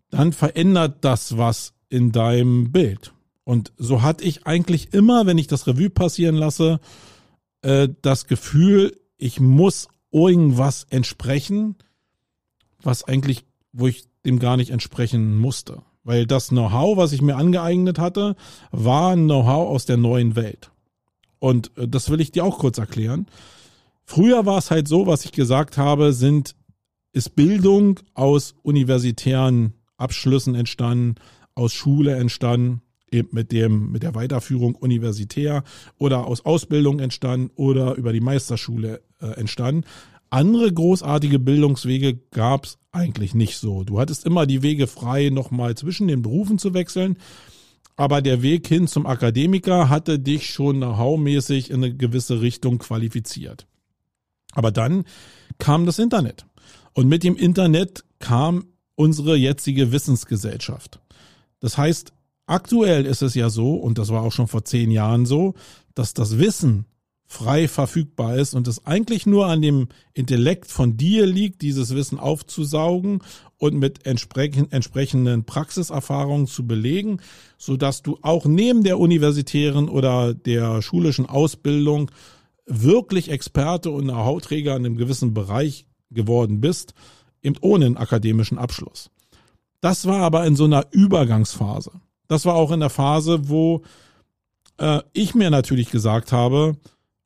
dann 0.10 0.32
verändert 0.32 1.00
das 1.02 1.38
was 1.38 1.74
in 1.90 2.14
deinem 2.14 2.72
Bild. 2.72 3.12
Und 3.44 3.74
so 3.78 4.04
hatte 4.04 4.24
ich 4.24 4.48
eigentlich 4.48 4.94
immer, 4.94 5.26
wenn 5.26 5.38
ich 5.38 5.48
das 5.48 5.68
Revue 5.68 5.90
passieren 5.90 6.36
lasse, 6.36 6.80
äh, 7.62 7.90
das 8.02 8.28
Gefühl, 8.28 8.98
ich 9.18 9.42
muss 9.42 9.90
irgendwas 10.14 10.88
entsprechen, 10.90 11.76
was 12.86 13.04
eigentlich, 13.04 13.46
wo 13.74 13.88
ich 13.88 14.06
dem 14.26 14.40
gar 14.40 14.58
nicht 14.58 14.72
entsprechen 14.72 15.38
musste. 15.38 15.82
Weil 16.04 16.28
das 16.28 16.50
Know-how, 16.50 16.98
was 16.98 17.14
ich 17.14 17.22
mir 17.22 17.36
angeeignet 17.36 17.98
hatte, 17.98 18.36
war 18.72 19.14
ein 19.14 19.26
Know-how 19.26 19.70
aus 19.70 19.86
der 19.86 19.98
neuen 19.98 20.36
Welt. 20.36 20.72
Und 21.40 21.76
äh, 21.78 21.88
das 21.88 22.10
will 22.10 22.22
ich 22.22 22.32
dir 22.32 22.46
auch 22.46 22.60
kurz 22.60 22.78
erklären. 22.78 23.28
Früher 24.04 24.46
war 24.46 24.60
es 24.60 24.70
halt 24.70 24.88
so, 24.88 25.08
was 25.08 25.26
ich 25.26 25.32
gesagt 25.32 25.78
habe, 25.78 26.14
sind, 26.14 26.56
ist 27.12 27.36
Bildung 27.36 28.00
aus 28.14 28.54
universitären 28.62 29.74
Abschlüssen 29.98 30.54
entstanden, 30.54 31.16
aus 31.56 31.74
Schule 31.74 32.16
entstanden, 32.16 32.82
eben 33.10 33.30
mit 33.32 33.52
dem, 33.52 33.92
mit 33.92 34.04
der 34.04 34.14
Weiterführung 34.14 34.76
universitär 34.76 35.64
oder 35.98 36.28
aus 36.28 36.46
Ausbildung 36.46 37.00
entstanden 37.00 37.50
oder 37.56 37.96
über 37.96 38.14
die 38.14 38.20
Meisterschule 38.20 39.02
äh, 39.22 39.28
entstanden. 39.28 39.86
Andere 40.36 40.70
großartige 40.70 41.40
Bildungswege 41.40 42.18
gab 42.32 42.66
es 42.66 42.78
eigentlich 42.92 43.34
nicht 43.36 43.58
so. 43.58 43.86
Du 43.86 44.02
hattest 44.02 44.26
immer 44.26 44.46
die 44.46 44.64
Wege 44.64 44.86
frei, 44.86 45.30
nochmal 45.30 45.76
zwischen 45.76 46.10
den 46.10 46.24
Berufen 46.24 46.60
zu 46.60 46.74
wechseln. 46.74 47.16
Aber 47.96 48.22
der 48.22 48.42
Weg 48.42 48.68
hin 48.68 48.90
zum 48.90 49.06
Akademiker 49.06 49.88
hatte 49.88 50.20
dich 50.20 50.50
schon 50.50 50.76
know-how-mäßig 50.76 51.70
in 51.70 51.86
eine 51.86 51.96
gewisse 51.96 52.42
Richtung 52.42 52.80
qualifiziert. 52.80 53.66
Aber 54.52 54.74
dann 54.74 55.06
kam 55.58 55.86
das 55.86 56.00
Internet. 56.00 56.46
Und 56.92 57.08
mit 57.08 57.24
dem 57.24 57.38
Internet 57.38 58.04
kam 58.20 58.66
unsere 58.96 59.38
jetzige 59.38 59.94
Wissensgesellschaft. 59.94 61.00
Das 61.62 61.78
heißt, 61.78 62.12
aktuell 62.46 63.06
ist 63.06 63.22
es 63.22 63.36
ja 63.36 63.50
so, 63.50 63.76
und 63.76 63.98
das 63.98 64.10
war 64.10 64.24
auch 64.24 64.34
schon 64.34 64.50
vor 64.50 64.66
zehn 64.66 64.92
Jahren 64.92 65.26
so, 65.26 65.54
dass 65.94 66.14
das 66.14 66.40
Wissen 66.40 66.88
frei 67.28 67.68
verfügbar 67.68 68.36
ist 68.36 68.54
und 68.54 68.68
es 68.68 68.86
eigentlich 68.86 69.26
nur 69.26 69.48
an 69.48 69.62
dem 69.62 69.88
Intellekt 70.14 70.70
von 70.70 70.96
dir 70.96 71.26
liegt, 71.26 71.62
dieses 71.62 71.96
Wissen 71.96 72.20
aufzusaugen 72.20 73.22
und 73.58 73.76
mit 73.76 74.06
entsprechenden 74.06 75.44
Praxiserfahrungen 75.46 76.48
zu 76.48 76.68
belegen, 76.68 77.20
so 77.58 77.78
dass 77.78 78.04
du 78.04 78.20
auch 78.22 78.46
neben 78.46 78.84
der 78.84 79.00
universitären 79.00 79.90
oder 79.90 80.34
der 80.34 80.82
schulischen 80.82 81.26
Ausbildung 81.26 82.12
wirklich 82.66 83.30
Experte 83.30 83.92
und 83.92 84.06
Know-how-Träger 84.06 84.76
in 84.76 84.86
einem 84.86 84.98
gewissen 84.98 85.34
Bereich 85.34 85.86
geworden 86.12 86.62
bist, 86.62 86.94
eben 87.42 87.56
ohne 87.62 87.86
einen 87.86 87.98
akademischen 87.98 88.58
Abschluss. 88.58 89.10
Das 89.82 90.06
war 90.06 90.22
aber 90.22 90.46
in 90.46 90.56
so 90.56 90.66
einer 90.66 90.86
Übergangsphase. 90.92 91.92
Das 92.28 92.46
war 92.46 92.56
auch 92.56 92.72
in 92.72 92.80
der 92.80 92.90
Phase, 92.90 93.50
wo 93.50 93.84
äh, 94.78 95.02
ich 95.14 95.36
mir 95.36 95.50
natürlich 95.50 95.92
gesagt 95.92 96.32
habe, 96.32 96.76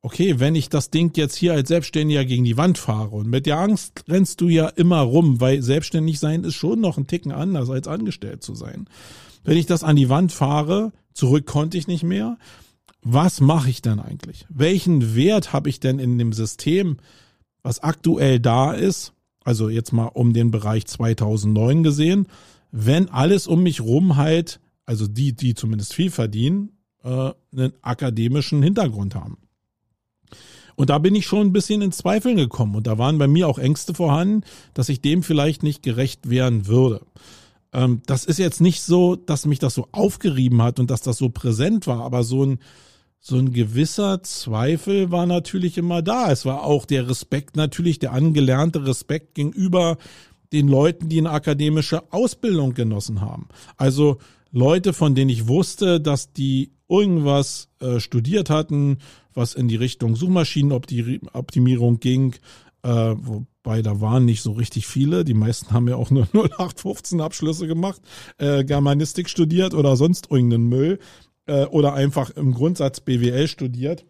okay, 0.02 0.40
wenn 0.40 0.56
ich 0.56 0.70
das 0.70 0.90
Ding 0.90 1.12
jetzt 1.16 1.36
hier 1.36 1.54
als 1.54 1.68
Selbstständiger 1.68 2.26
gegen 2.26 2.44
die 2.44 2.58
Wand 2.58 2.78
fahre 2.78 3.16
und 3.16 3.28
mit 3.28 3.46
der 3.46 3.60
Angst 3.60 4.04
rennst 4.08 4.42
du 4.42 4.48
ja 4.48 4.68
immer 4.68 5.02
rum, 5.02 5.42
weil 5.42 5.62
selbstständig 5.62 6.20
sein 6.20 6.44
ist 6.44 6.56
schon 6.56 6.80
noch 6.80 6.98
ein 6.98 7.08
Ticken 7.08 7.32
anders 7.32 7.70
als 7.70 7.88
angestellt 7.88 8.44
zu 8.44 8.56
sein. 8.56 8.88
Wenn 9.44 9.58
ich 9.58 9.66
das 9.66 9.84
an 9.84 9.96
die 9.96 10.10
Wand 10.10 10.32
fahre, 10.32 10.92
zurück 11.14 11.46
konnte 11.46 11.78
ich 11.78 11.88
nicht 11.88 12.04
mehr. 12.04 12.38
Was 13.02 13.42
mache 13.42 13.70
ich 13.70 13.82
denn 13.82 14.00
eigentlich? 14.00 14.46
Welchen 14.50 15.16
Wert 15.16 15.54
habe 15.54 15.70
ich 15.70 15.80
denn 15.80 16.00
in 16.00 16.18
dem 16.18 16.34
System, 16.34 16.98
was 17.62 17.82
aktuell 17.82 18.40
da 18.40 18.74
ist, 18.74 19.14
also 19.44 19.70
jetzt 19.70 19.94
mal 19.94 20.08
um 20.08 20.34
den 20.34 20.52
Bereich 20.52 20.86
2009 20.86 21.84
gesehen, 21.84 22.28
wenn 22.72 23.10
alles 23.10 23.48
um 23.48 23.64
mich 23.64 23.82
rum 23.82 24.16
halt, 24.16 24.60
also 24.86 25.08
die, 25.08 25.34
die 25.34 25.56
zumindest 25.56 25.94
viel 25.94 26.12
verdienen, 26.12 26.78
äh, 27.04 27.32
einen 27.52 27.74
akademischen 27.82 28.62
Hintergrund 28.62 29.16
haben. 29.16 29.38
Und 30.80 30.90
da 30.90 30.98
bin 30.98 31.14
ich 31.14 31.26
schon 31.26 31.48
ein 31.48 31.52
bisschen 31.52 31.82
in 31.82 31.92
Zweifeln 31.92 32.38
gekommen. 32.38 32.74
Und 32.74 32.88
da 32.88 32.98
waren 32.98 33.18
bei 33.18 33.28
mir 33.28 33.50
auch 33.50 33.60
Ängste 33.60 33.94
vorhanden, 33.94 34.46
dass 34.74 34.88
ich 34.88 35.02
dem 35.02 35.24
vielleicht 35.24 35.62
nicht 35.62 35.84
gerecht 35.84 36.30
werden 36.30 36.68
würde. 36.68 37.02
Ähm, 37.74 38.02
das 38.06 38.24
ist 38.24 38.40
jetzt 38.40 38.62
nicht 38.62 38.82
so, 38.82 39.18
dass 39.18 39.46
mich 39.46 39.60
das 39.60 39.74
so 39.74 39.90
aufgerieben 39.92 40.62
hat 40.62 40.80
und 40.80 40.90
dass 40.90 41.02
das 41.02 41.18
so 41.18 41.28
präsent 41.28 41.86
war, 41.86 42.00
aber 42.00 42.24
so 42.24 42.46
ein, 42.46 42.60
so 43.20 43.36
ein 43.36 43.52
gewisser 43.52 44.24
Zweifel 44.24 45.12
war 45.12 45.26
natürlich 45.26 45.78
immer 45.78 46.02
da. 46.02 46.32
Es 46.32 46.46
war 46.46 46.64
auch 46.64 46.86
der 46.86 47.10
Respekt 47.10 47.58
natürlich, 47.58 48.00
der 48.00 48.14
angelernte 48.14 48.88
Respekt 48.88 49.36
gegenüber 49.36 49.98
den 50.54 50.70
Leuten, 50.70 51.10
die 51.10 51.18
eine 51.18 51.32
akademische 51.32 52.10
Ausbildung 52.14 52.74
genossen 52.74 53.20
haben. 53.20 53.50
Also 53.76 54.20
Leute, 54.52 54.94
von 54.94 55.16
denen 55.16 55.30
ich 55.30 55.48
wusste, 55.48 56.00
dass 56.02 56.34
die 56.34 56.72
irgendwas 56.88 57.70
äh, 57.80 58.00
studiert 58.00 58.50
hatten, 58.50 58.98
was 59.34 59.54
in 59.54 59.68
die 59.68 59.76
Richtung 59.76 60.16
Suchmaschinenoptimierung 60.16 62.00
ging, 62.00 62.36
äh, 62.84 62.90
wobei 62.90 63.82
da 63.82 64.02
waren 64.02 64.26
nicht 64.26 64.42
so 64.42 64.54
richtig 64.54 64.88
viele. 64.88 65.24
Die 65.24 65.34
meisten 65.34 65.72
haben 65.72 65.88
ja 65.88 65.96
auch 65.96 66.10
nur 66.10 66.24
0815 66.34 67.22
Abschlüsse 67.22 67.68
gemacht, 67.68 68.02
äh, 68.38 68.64
Germanistik 68.64 69.30
studiert 69.30 69.74
oder 69.74 69.96
sonst 69.96 70.32
irgendeinen 70.32 70.68
Müll 70.68 71.00
äh, 71.46 71.66
oder 71.66 71.94
einfach 71.94 72.32
im 72.32 72.54
Grundsatz 72.54 73.02
BWL 73.02 73.48
studiert. 73.48 74.06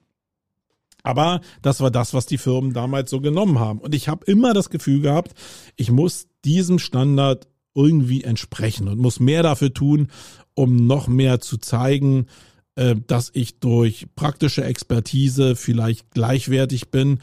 Aber 1.04 1.42
das 1.62 1.80
war 1.80 1.92
das, 1.92 2.14
was 2.14 2.26
die 2.26 2.38
Firmen 2.38 2.74
damals 2.74 3.10
so 3.10 3.22
genommen 3.22 3.60
haben. 3.60 3.80
Und 3.80 3.96
ich 3.96 4.10
habe 4.10 4.26
immer 4.26 4.54
das 4.54 4.70
Gefühl 4.70 5.02
gehabt, 5.02 5.34
ich 5.78 5.92
muss 5.92 6.28
diesem 6.44 6.78
Standard 6.78 7.48
irgendwie 7.76 8.24
entsprechen 8.24 8.88
und 8.88 9.00
muss 9.00 9.20
mehr 9.20 9.44
dafür 9.44 9.74
tun, 9.74 10.10
um 10.54 10.76
noch 10.76 11.08
mehr 11.08 11.40
zu 11.40 11.58
zeigen, 11.58 12.28
äh, 12.76 12.96
dass 13.08 13.32
ich 13.34 13.60
durch 13.60 14.08
praktische 14.16 14.64
Expertise 14.64 15.56
vielleicht 15.56 16.12
gleichwertig 16.12 16.90
bin, 16.90 17.20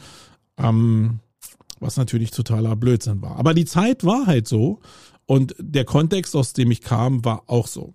was 1.79 1.97
natürlich 1.97 2.31
totaler 2.31 2.75
Blödsinn 2.75 3.21
war. 3.21 3.35
Aber 3.35 3.53
die 3.53 3.65
Zeit 3.65 4.03
war 4.03 4.25
halt 4.25 4.47
so 4.47 4.79
und 5.27 5.55
der 5.59 5.85
Kontext, 5.85 6.35
aus 6.35 6.53
dem 6.53 6.71
ich 6.71 6.81
kam, 6.81 7.23
war 7.23 7.43
auch 7.45 7.67
so. 7.67 7.93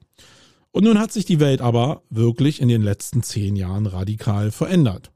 Und 0.71 0.85
nun 0.85 0.99
hat 0.99 1.13
sich 1.13 1.25
die 1.25 1.41
Welt 1.41 1.61
aber 1.61 2.03
wirklich 2.09 2.61
in 2.61 2.69
den 2.69 2.83
letzten 2.83 3.23
zehn 3.23 3.57
Jahren 3.57 3.87
radikal 3.87 4.51
verändert. 4.51 5.11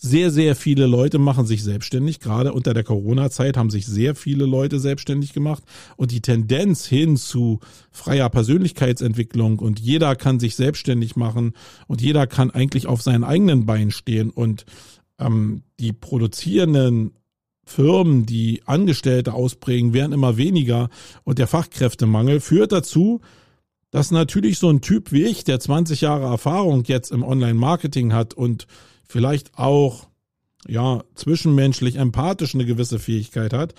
Sehr, 0.00 0.30
sehr 0.30 0.54
viele 0.54 0.86
Leute 0.86 1.18
machen 1.18 1.44
sich 1.44 1.64
selbstständig. 1.64 2.20
Gerade 2.20 2.52
unter 2.52 2.72
der 2.72 2.84
Corona-Zeit 2.84 3.56
haben 3.56 3.68
sich 3.68 3.84
sehr 3.84 4.14
viele 4.14 4.46
Leute 4.46 4.78
selbstständig 4.78 5.32
gemacht. 5.32 5.64
Und 5.96 6.12
die 6.12 6.20
Tendenz 6.20 6.86
hin 6.86 7.16
zu 7.16 7.58
freier 7.90 8.30
Persönlichkeitsentwicklung 8.30 9.58
und 9.58 9.80
jeder 9.80 10.14
kann 10.14 10.38
sich 10.38 10.54
selbstständig 10.54 11.16
machen 11.16 11.52
und 11.88 12.00
jeder 12.00 12.28
kann 12.28 12.52
eigentlich 12.52 12.86
auf 12.86 13.02
seinen 13.02 13.24
eigenen 13.24 13.66
Beinen 13.66 13.90
stehen 13.90 14.30
und 14.30 14.66
ähm, 15.18 15.64
die 15.80 15.92
produzierenden 15.92 17.14
Firmen, 17.64 18.24
die 18.24 18.62
Angestellte 18.66 19.34
ausbringen, 19.34 19.92
werden 19.94 20.12
immer 20.12 20.36
weniger 20.36 20.90
und 21.24 21.40
der 21.40 21.48
Fachkräftemangel 21.48 22.38
führt 22.38 22.70
dazu, 22.70 23.20
dass 23.90 24.12
natürlich 24.12 24.58
so 24.58 24.70
ein 24.70 24.80
Typ 24.80 25.10
wie 25.10 25.24
ich, 25.24 25.42
der 25.42 25.58
20 25.58 26.02
Jahre 26.02 26.26
Erfahrung 26.26 26.84
jetzt 26.84 27.10
im 27.10 27.24
Online-Marketing 27.24 28.12
hat 28.12 28.34
und 28.34 28.68
vielleicht 29.08 29.58
auch, 29.58 30.06
ja, 30.66 31.02
zwischenmenschlich 31.14 31.96
empathisch 31.96 32.54
eine 32.54 32.66
gewisse 32.66 32.98
Fähigkeit 32.98 33.52
hat, 33.52 33.74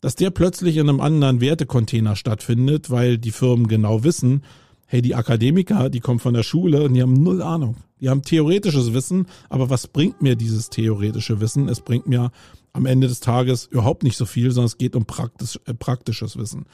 dass 0.00 0.16
der 0.16 0.30
plötzlich 0.30 0.76
in 0.76 0.88
einem 0.88 1.00
anderen 1.00 1.40
Wertecontainer 1.40 2.16
stattfindet, 2.16 2.90
weil 2.90 3.16
die 3.16 3.30
Firmen 3.30 3.68
genau 3.68 4.04
wissen, 4.04 4.42
hey, 4.86 5.00
die 5.00 5.14
Akademiker, 5.14 5.88
die 5.88 6.00
kommen 6.00 6.18
von 6.18 6.34
der 6.34 6.42
Schule 6.42 6.82
und 6.82 6.94
die 6.94 7.02
haben 7.02 7.14
null 7.14 7.40
Ahnung. 7.40 7.76
Die 8.00 8.10
haben 8.10 8.22
theoretisches 8.22 8.92
Wissen, 8.92 9.26
aber 9.48 9.70
was 9.70 9.86
bringt 9.86 10.20
mir 10.20 10.36
dieses 10.36 10.68
theoretische 10.68 11.40
Wissen? 11.40 11.68
Es 11.68 11.80
bringt 11.80 12.06
mir 12.06 12.32
am 12.74 12.84
Ende 12.84 13.08
des 13.08 13.20
Tages 13.20 13.66
überhaupt 13.66 14.02
nicht 14.02 14.16
so 14.16 14.26
viel, 14.26 14.50
sondern 14.50 14.66
es 14.66 14.78
geht 14.78 14.94
um 14.94 15.06
praktisch, 15.06 15.58
äh, 15.64 15.72
praktisches 15.72 16.36
Wissen. 16.36 16.66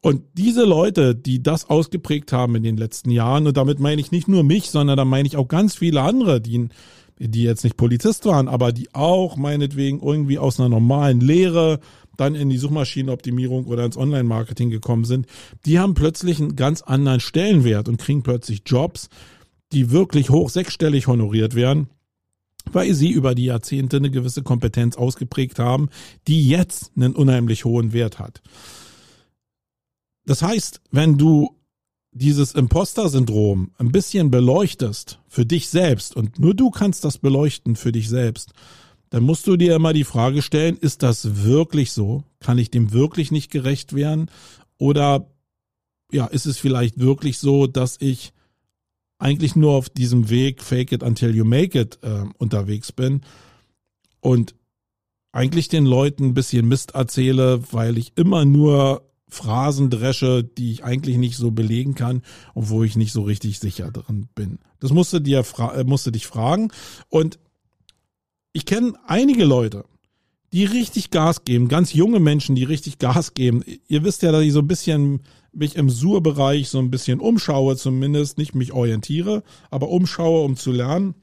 Und 0.00 0.22
diese 0.34 0.64
Leute, 0.64 1.14
die 1.14 1.42
das 1.42 1.68
ausgeprägt 1.68 2.32
haben 2.32 2.56
in 2.56 2.62
den 2.62 2.76
letzten 2.76 3.10
Jahren, 3.10 3.46
und 3.46 3.56
damit 3.56 3.80
meine 3.80 4.00
ich 4.00 4.10
nicht 4.10 4.28
nur 4.28 4.42
mich, 4.42 4.70
sondern 4.70 4.96
da 4.96 5.04
meine 5.04 5.26
ich 5.26 5.36
auch 5.36 5.48
ganz 5.48 5.76
viele 5.76 6.02
andere, 6.02 6.40
die, 6.40 6.68
die 7.18 7.42
jetzt 7.42 7.64
nicht 7.64 7.76
Polizist 7.76 8.24
waren, 8.26 8.48
aber 8.48 8.72
die 8.72 8.94
auch 8.94 9.36
meinetwegen 9.36 10.00
irgendwie 10.00 10.38
aus 10.38 10.58
einer 10.58 10.68
normalen 10.68 11.20
Lehre 11.20 11.80
dann 12.16 12.34
in 12.34 12.48
die 12.48 12.58
Suchmaschinenoptimierung 12.58 13.66
oder 13.66 13.84
ins 13.84 13.96
Online-Marketing 13.96 14.70
gekommen 14.70 15.04
sind, 15.04 15.26
die 15.66 15.78
haben 15.78 15.94
plötzlich 15.94 16.40
einen 16.40 16.56
ganz 16.56 16.82
anderen 16.82 17.20
Stellenwert 17.20 17.88
und 17.88 17.98
kriegen 17.98 18.22
plötzlich 18.22 18.62
Jobs, 18.66 19.08
die 19.72 19.90
wirklich 19.90 20.30
hoch 20.30 20.50
sechsstellig 20.50 21.06
honoriert 21.06 21.54
werden, 21.54 21.88
weil 22.72 22.94
sie 22.94 23.10
über 23.10 23.34
die 23.34 23.46
Jahrzehnte 23.46 23.96
eine 23.96 24.10
gewisse 24.10 24.42
Kompetenz 24.42 24.96
ausgeprägt 24.96 25.58
haben, 25.58 25.88
die 26.28 26.48
jetzt 26.48 26.92
einen 26.96 27.14
unheimlich 27.14 27.64
hohen 27.64 27.92
Wert 27.92 28.18
hat. 28.18 28.40
Das 30.26 30.42
heißt, 30.42 30.80
wenn 30.90 31.18
du 31.18 31.56
dieses 32.14 32.52
Imposter-Syndrom 32.52 33.72
ein 33.76 33.92
bisschen 33.92 34.30
beleuchtest 34.30 35.20
für 35.26 35.44
dich 35.44 35.68
selbst 35.68 36.16
und 36.16 36.38
nur 36.38 36.54
du 36.54 36.70
kannst 36.70 37.04
das 37.04 37.18
beleuchten 37.18 37.76
für 37.76 37.92
dich 37.92 38.08
selbst, 38.08 38.52
dann 39.10 39.24
musst 39.24 39.46
du 39.46 39.56
dir 39.56 39.74
immer 39.74 39.92
die 39.92 40.04
Frage 40.04 40.40
stellen, 40.40 40.76
ist 40.76 41.02
das 41.02 41.44
wirklich 41.44 41.92
so? 41.92 42.24
Kann 42.40 42.58
ich 42.58 42.70
dem 42.70 42.92
wirklich 42.92 43.30
nicht 43.30 43.50
gerecht 43.50 43.94
werden? 43.94 44.30
Oder 44.78 45.30
ja, 46.10 46.26
ist 46.26 46.46
es 46.46 46.58
vielleicht 46.58 46.98
wirklich 46.98 47.38
so, 47.38 47.66
dass 47.66 47.96
ich 48.00 48.32
eigentlich 49.18 49.56
nur 49.56 49.72
auf 49.72 49.88
diesem 49.88 50.30
Weg 50.30 50.62
Fake 50.62 50.92
it 50.92 51.02
until 51.02 51.34
you 51.34 51.44
make 51.44 51.78
it 51.78 51.98
äh, 52.02 52.24
unterwegs 52.38 52.92
bin 52.92 53.22
und 54.20 54.54
eigentlich 55.32 55.68
den 55.68 55.84
Leuten 55.84 56.26
ein 56.26 56.34
bisschen 56.34 56.66
Mist 56.68 56.94
erzähle, 56.94 57.60
weil 57.72 57.98
ich 57.98 58.12
immer 58.16 58.44
nur 58.44 59.02
Phrasen 59.34 59.90
dresche, 59.90 60.44
die 60.44 60.70
ich 60.70 60.84
eigentlich 60.84 61.16
nicht 61.16 61.36
so 61.36 61.50
belegen 61.50 61.94
kann 61.94 62.22
und 62.54 62.70
wo 62.70 62.84
ich 62.84 62.96
nicht 62.96 63.12
so 63.12 63.22
richtig 63.22 63.58
sicher 63.58 63.90
drin 63.90 64.28
bin. 64.34 64.58
Das 64.80 64.92
musste 64.92 65.20
dir 65.20 65.44
äh, 65.58 65.84
musste 65.84 66.12
dich 66.12 66.26
fragen 66.26 66.70
und 67.08 67.38
ich 68.52 68.64
kenne 68.64 68.94
einige 69.06 69.44
Leute, 69.44 69.84
die 70.52 70.64
richtig 70.64 71.10
Gas 71.10 71.44
geben, 71.44 71.66
ganz 71.66 71.92
junge 71.92 72.20
Menschen, 72.20 72.54
die 72.54 72.62
richtig 72.62 72.98
Gas 72.98 73.34
geben. 73.34 73.64
Ihr 73.88 74.04
wisst 74.04 74.22
ja, 74.22 74.30
dass 74.30 74.42
ich 74.42 74.52
so 74.52 74.60
ein 74.60 74.68
bisschen 74.68 75.22
mich 75.52 75.74
im 75.74 75.90
Sur-Bereich 75.90 76.68
so 76.68 76.78
ein 76.78 76.92
bisschen 76.92 77.18
umschaue, 77.18 77.76
zumindest 77.76 78.38
nicht 78.38 78.54
mich 78.54 78.72
orientiere, 78.72 79.42
aber 79.70 79.88
umschaue, 79.88 80.44
um 80.44 80.56
zu 80.56 80.70
lernen. 80.70 81.14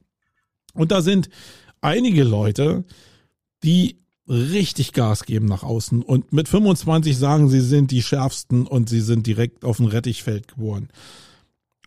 Und 0.74 0.92
da 0.92 1.02
sind 1.02 1.30
einige 1.80 2.26
Leute, 2.26 2.84
die 3.64 4.01
richtig 4.32 4.94
Gas 4.94 5.26
geben 5.26 5.46
nach 5.46 5.64
außen 5.64 6.02
und 6.02 6.32
mit 6.32 6.48
25 6.48 7.18
sagen, 7.18 7.50
sie 7.50 7.60
sind 7.60 7.92
die 7.92 8.02
schärfsten 8.02 8.66
und 8.66 8.90
sie 8.90 9.02
sind 9.02 9.28
direkt 9.28 9.66
auf 9.66 9.78
dem 9.78 9.88
Rettichfeld 9.88 10.48
geboren. 10.48 10.88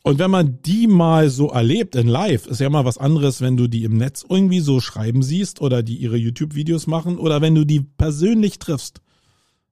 Und 0.02 0.18
wenn 0.18 0.30
man 0.30 0.61
die 0.61 0.87
mal 0.87 1.30
so 1.30 1.48
erlebt 1.48 1.96
in 1.96 2.07
live, 2.07 2.46
ist 2.46 2.61
ja 2.61 2.68
mal 2.68 2.85
was 2.85 2.98
anderes, 2.98 3.40
wenn 3.40 3.57
du 3.57 3.68
die 3.68 3.85
im 3.85 3.96
Netz 3.96 4.22
irgendwie 4.28 4.61
so 4.61 4.78
schreiben 4.80 5.22
siehst 5.22 5.62
oder 5.62 5.83
die 5.83 5.96
ihre 5.96 6.18
YouTube-Videos 6.18 6.87
machen 6.87 7.16
oder 7.16 7.40
wenn 7.40 7.54
du 7.54 7.64
die 7.64 7.80
persönlich 7.80 8.59
triffst, 8.59 9.00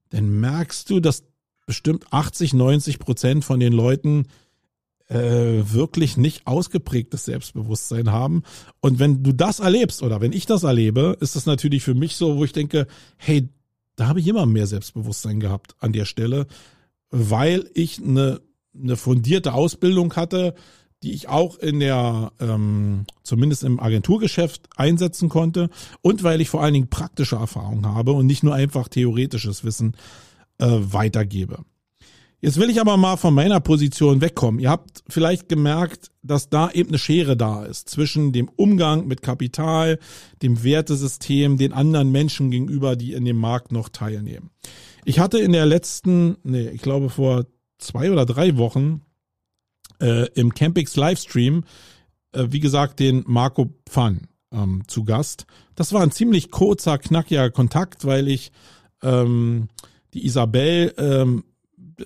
dann 0.08 0.40
merkst 0.40 0.88
du, 0.88 1.00
dass 1.00 1.24
bestimmt 1.66 2.06
80, 2.10 2.54
90 2.54 2.98
Prozent 2.98 3.44
von 3.44 3.60
den 3.60 3.74
Leuten 3.74 4.26
äh, 5.12 5.70
wirklich 5.72 6.16
nicht 6.16 6.46
ausgeprägtes 6.46 7.26
Selbstbewusstsein 7.26 8.10
haben. 8.10 8.42
Und 8.80 8.98
wenn 8.98 9.22
du 9.22 9.32
das 9.32 9.60
erlebst 9.60 10.02
oder 10.02 10.20
wenn 10.20 10.32
ich 10.32 10.46
das 10.46 10.62
erlebe, 10.62 11.16
ist 11.20 11.36
das 11.36 11.44
natürlich 11.44 11.82
für 11.82 11.94
mich 11.94 12.16
so, 12.16 12.38
wo 12.38 12.44
ich 12.44 12.52
denke, 12.52 12.86
hey, 13.18 13.48
da 13.96 14.08
habe 14.08 14.20
ich 14.20 14.26
immer 14.26 14.46
mehr 14.46 14.66
Selbstbewusstsein 14.66 15.38
gehabt 15.38 15.74
an 15.80 15.92
der 15.92 16.06
Stelle, 16.06 16.46
weil 17.10 17.68
ich 17.74 18.00
eine, 18.02 18.40
eine 18.74 18.96
fundierte 18.96 19.52
Ausbildung 19.52 20.14
hatte, 20.14 20.54
die 21.02 21.12
ich 21.12 21.28
auch 21.28 21.58
in 21.58 21.80
der, 21.80 22.32
ähm, 22.40 23.04
zumindest 23.22 23.64
im 23.64 23.80
Agenturgeschäft 23.80 24.70
einsetzen 24.76 25.28
konnte 25.28 25.68
und 26.00 26.22
weil 26.22 26.40
ich 26.40 26.48
vor 26.48 26.62
allen 26.62 26.74
Dingen 26.74 26.88
praktische 26.88 27.36
Erfahrung 27.36 27.84
habe 27.86 28.12
und 28.12 28.26
nicht 28.26 28.44
nur 28.44 28.54
einfach 28.54 28.88
theoretisches 28.88 29.62
Wissen 29.62 29.94
äh, 30.58 30.68
weitergebe. 30.68 31.64
Jetzt 32.44 32.58
will 32.58 32.70
ich 32.70 32.80
aber 32.80 32.96
mal 32.96 33.16
von 33.16 33.34
meiner 33.34 33.60
Position 33.60 34.20
wegkommen. 34.20 34.60
Ihr 34.60 34.68
habt 34.68 35.04
vielleicht 35.08 35.48
gemerkt, 35.48 36.10
dass 36.22 36.48
da 36.48 36.72
eben 36.72 36.88
eine 36.88 36.98
Schere 36.98 37.36
da 37.36 37.64
ist 37.64 37.88
zwischen 37.88 38.32
dem 38.32 38.48
Umgang 38.48 39.06
mit 39.06 39.22
Kapital, 39.22 40.00
dem 40.42 40.64
Wertesystem, 40.64 41.56
den 41.56 41.72
anderen 41.72 42.10
Menschen 42.10 42.50
gegenüber, 42.50 42.96
die 42.96 43.12
in 43.12 43.24
dem 43.24 43.36
Markt 43.36 43.70
noch 43.70 43.88
teilnehmen. 43.88 44.50
Ich 45.04 45.20
hatte 45.20 45.38
in 45.38 45.52
der 45.52 45.66
letzten, 45.66 46.36
nee, 46.42 46.68
ich 46.68 46.82
glaube 46.82 47.10
vor 47.10 47.46
zwei 47.78 48.10
oder 48.10 48.26
drei 48.26 48.56
Wochen 48.56 49.02
äh, 50.00 50.26
im 50.34 50.52
Campix 50.52 50.96
Livestream, 50.96 51.62
äh, 52.32 52.46
wie 52.50 52.60
gesagt, 52.60 52.98
den 52.98 53.22
Marco 53.24 53.72
Pfann 53.88 54.26
ähm, 54.52 54.82
zu 54.88 55.04
Gast. 55.04 55.46
Das 55.76 55.92
war 55.92 56.02
ein 56.02 56.10
ziemlich 56.10 56.50
kurzer, 56.50 56.98
knackiger 56.98 57.52
Kontakt, 57.52 58.04
weil 58.04 58.26
ich 58.26 58.50
ähm, 59.00 59.68
die 60.12 60.26
Isabel, 60.26 60.92
ähm, 60.98 61.44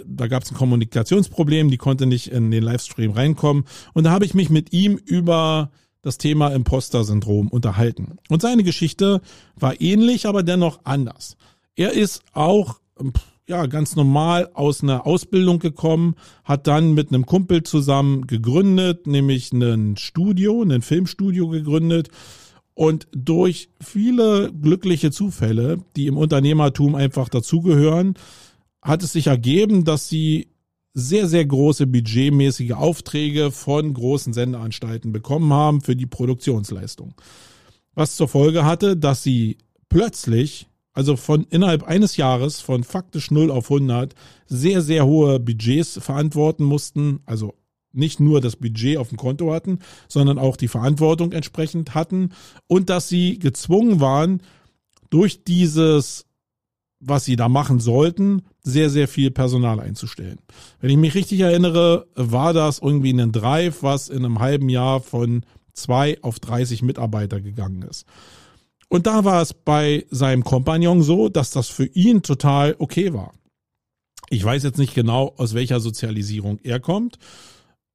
da 0.05 0.27
gab 0.27 0.43
es 0.43 0.51
ein 0.51 0.57
Kommunikationsproblem, 0.57 1.71
die 1.71 1.77
konnte 1.77 2.07
nicht 2.07 2.29
in 2.29 2.51
den 2.51 2.63
Livestream 2.63 3.13
reinkommen. 3.13 3.65
Und 3.95 4.05
da 4.05 4.11
habe 4.11 4.25
ich 4.25 4.35
mich 4.35 4.51
mit 4.51 4.73
ihm 4.73 4.97
über 4.97 5.71
das 6.03 6.19
Thema 6.19 6.49
Imposter-Syndrom 6.49 7.49
unterhalten. 7.49 8.19
Und 8.29 8.43
seine 8.43 8.63
Geschichte 8.63 9.21
war 9.57 9.81
ähnlich, 9.81 10.27
aber 10.27 10.43
dennoch 10.43 10.81
anders. 10.85 11.37
Er 11.75 11.93
ist 11.93 12.23
auch 12.33 12.81
ja 13.49 13.67
ganz 13.67 13.97
normal 13.97 14.51
aus 14.55 14.83
einer 14.83 15.07
Ausbildung 15.07 15.59
gekommen, 15.59 16.15
hat 16.45 16.67
dann 16.67 16.95
mit 16.95 17.09
einem 17.09 17.27
Kumpel 17.27 17.63
zusammen 17.63 18.27
gegründet, 18.27 19.07
nämlich 19.07 19.53
ein 19.53 19.97
Studio, 19.97 20.63
ein 20.63 20.83
Filmstudio 20.83 21.49
gegründet. 21.49 22.09
Und 22.75 23.09
durch 23.13 23.71
viele 23.81 24.53
glückliche 24.53 25.11
Zufälle, 25.11 25.79
die 25.97 26.09
im 26.09 26.17
Unternehmertum 26.17 26.95
einfach 26.95 27.29
dazugehören, 27.29 28.15
hat 28.87 29.03
es 29.03 29.13
sich 29.13 29.27
ergeben, 29.27 29.85
dass 29.85 30.09
sie 30.09 30.49
sehr, 30.95 31.29
sehr 31.29 31.45
große 31.45 31.87
budgetmäßige 31.87 32.73
Aufträge 32.73 33.51
von 33.51 33.93
großen 33.93 34.33
Sendeanstalten 34.33 35.13
bekommen 35.13 35.53
haben 35.53 35.83
für 35.83 35.95
die 35.95 36.07
Produktionsleistung. 36.07 37.15
Was 37.95 38.17
zur 38.17 38.29
Folge 38.29 38.65
hatte, 38.65 38.97
dass 38.97 39.23
sie 39.23 39.59
plötzlich, 39.89 40.69
also 40.95 41.17
von 41.17 41.45
innerhalb 41.51 41.83
eines 41.83 42.17
Jahres 42.17 42.61
von 42.61 42.83
faktisch 42.83 43.31
0 43.31 43.51
auf 43.51 43.71
100, 43.71 44.15
sehr, 44.47 44.81
sehr 44.81 45.05
hohe 45.05 45.39
Budgets 45.39 45.99
verantworten 46.01 46.65
mussten, 46.65 47.21
also 47.27 47.55
nicht 47.93 48.21
nur 48.21 48.41
das 48.41 48.57
Budget 48.57 48.99
auf 48.99 49.09
dem 49.09 49.19
Konto 49.19 49.53
hatten, 49.53 49.81
sondern 50.09 50.39
auch 50.39 50.57
die 50.57 50.69
Verantwortung 50.69 51.33
entsprechend 51.33 51.95
hatten 51.95 52.31
und 52.69 52.91
dass 52.91 53.09
sie 53.09 53.39
gezwungen 53.39 54.01
waren, 54.01 54.43
durch 55.11 55.45
dieses 55.45 56.26
was 57.01 57.25
sie 57.25 57.37
da 57.37 57.49
machen 57.49 57.79
sollten, 57.79 58.43
sehr, 58.63 58.91
sehr 58.91 59.09
viel 59.09 59.31
Personal 59.31 59.81
einzustellen. 59.81 60.39
Wenn 60.81 60.91
ich 60.91 60.97
mich 60.97 61.15
richtig 61.15 61.41
erinnere, 61.41 62.07
war 62.15 62.53
das 62.53 62.79
irgendwie 62.79 63.13
ein 63.13 63.33
Drive, 63.33 63.83
was 63.83 64.09
in 64.09 64.25
einem 64.25 64.39
halben 64.39 64.69
Jahr 64.69 65.01
von 65.01 65.45
zwei 65.73 66.19
auf 66.23 66.41
30 66.41 66.83
Mitarbeiter 66.83 67.41
gegangen 67.41 67.83
ist. 67.83 68.07
Und 68.89 69.07
da 69.07 69.25
war 69.25 69.43
es 69.43 69.53
bei 69.53 70.07
seinem 70.11 70.45
Kompagnon 70.45 71.03
so, 71.03 71.29
dass 71.29 71.51
das 71.51 71.69
für 71.69 71.87
ihn 71.87 72.23
total 72.23 72.77
okay 72.79 73.13
war. 73.13 73.33
Ich 74.31 74.43
weiß 74.45 74.63
jetzt 74.63 74.79
nicht 74.79 74.95
genau, 74.95 75.35
aus 75.37 75.55
welcher 75.55 75.81
Sozialisierung 75.81 76.59
er 76.63 76.81
kommt, 76.81 77.19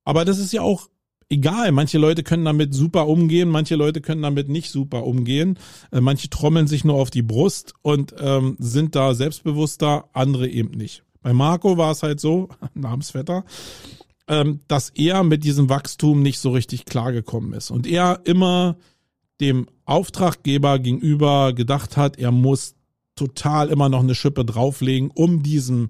aber 0.03 0.25
das 0.25 0.37
ist 0.39 0.53
ja 0.53 0.61
auch 0.61 0.87
egal. 1.31 1.71
Manche 1.71 1.97
Leute 1.97 2.23
können 2.23 2.45
damit 2.45 2.73
super 2.73 3.07
umgehen, 3.07 3.49
manche 3.49 3.75
Leute 3.75 4.01
können 4.01 4.21
damit 4.21 4.49
nicht 4.49 4.69
super 4.69 5.05
umgehen. 5.05 5.57
Äh, 5.91 6.01
manche 6.01 6.29
trommeln 6.29 6.67
sich 6.67 6.83
nur 6.83 6.95
auf 6.95 7.09
die 7.09 7.21
Brust 7.21 7.73
und 7.81 8.13
ähm, 8.19 8.57
sind 8.59 8.95
da 8.95 9.13
selbstbewusster, 9.13 10.05
andere 10.13 10.47
eben 10.47 10.71
nicht. 10.77 11.03
Bei 11.21 11.33
Marco 11.33 11.77
war 11.77 11.91
es 11.91 12.03
halt 12.03 12.19
so, 12.19 12.49
Namensvetter, 12.73 13.45
ähm, 14.27 14.59
dass 14.67 14.89
er 14.89 15.23
mit 15.23 15.43
diesem 15.43 15.69
Wachstum 15.69 16.21
nicht 16.21 16.39
so 16.39 16.51
richtig 16.51 16.85
klargekommen 16.85 17.53
ist 17.53 17.71
und 17.71 17.87
er 17.87 18.21
immer 18.25 18.77
dem 19.39 19.67
Auftraggeber 19.85 20.79
gegenüber 20.79 21.53
gedacht 21.53 21.97
hat, 21.97 22.19
er 22.19 22.31
muss 22.31 22.75
total 23.15 23.69
immer 23.69 23.89
noch 23.89 24.01
eine 24.01 24.15
Schippe 24.15 24.45
drauflegen, 24.45 25.11
um 25.13 25.43
diesem 25.43 25.89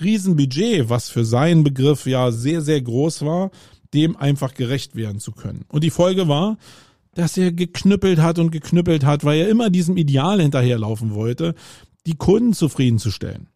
Riesenbudget, 0.00 0.88
was 0.88 1.08
für 1.08 1.24
seinen 1.24 1.64
Begriff 1.64 2.06
ja 2.06 2.30
sehr, 2.30 2.60
sehr 2.60 2.80
groß 2.80 3.24
war, 3.24 3.50
dem 3.94 4.16
einfach 4.16 4.54
gerecht 4.54 4.96
werden 4.96 5.20
zu 5.20 5.32
können. 5.32 5.64
Und 5.68 5.84
die 5.84 5.90
Folge 5.90 6.28
war, 6.28 6.58
dass 7.14 7.36
er 7.36 7.52
geknüppelt 7.52 8.18
hat 8.20 8.38
und 8.38 8.50
geknüppelt 8.50 9.04
hat, 9.04 9.24
weil 9.24 9.40
er 9.40 9.48
immer 9.48 9.70
diesem 9.70 9.96
Ideal 9.96 10.40
hinterherlaufen 10.40 11.14
wollte, 11.14 11.54
die 12.06 12.14
Kunden 12.14 12.52
zufriedenzustellen. 12.52 13.48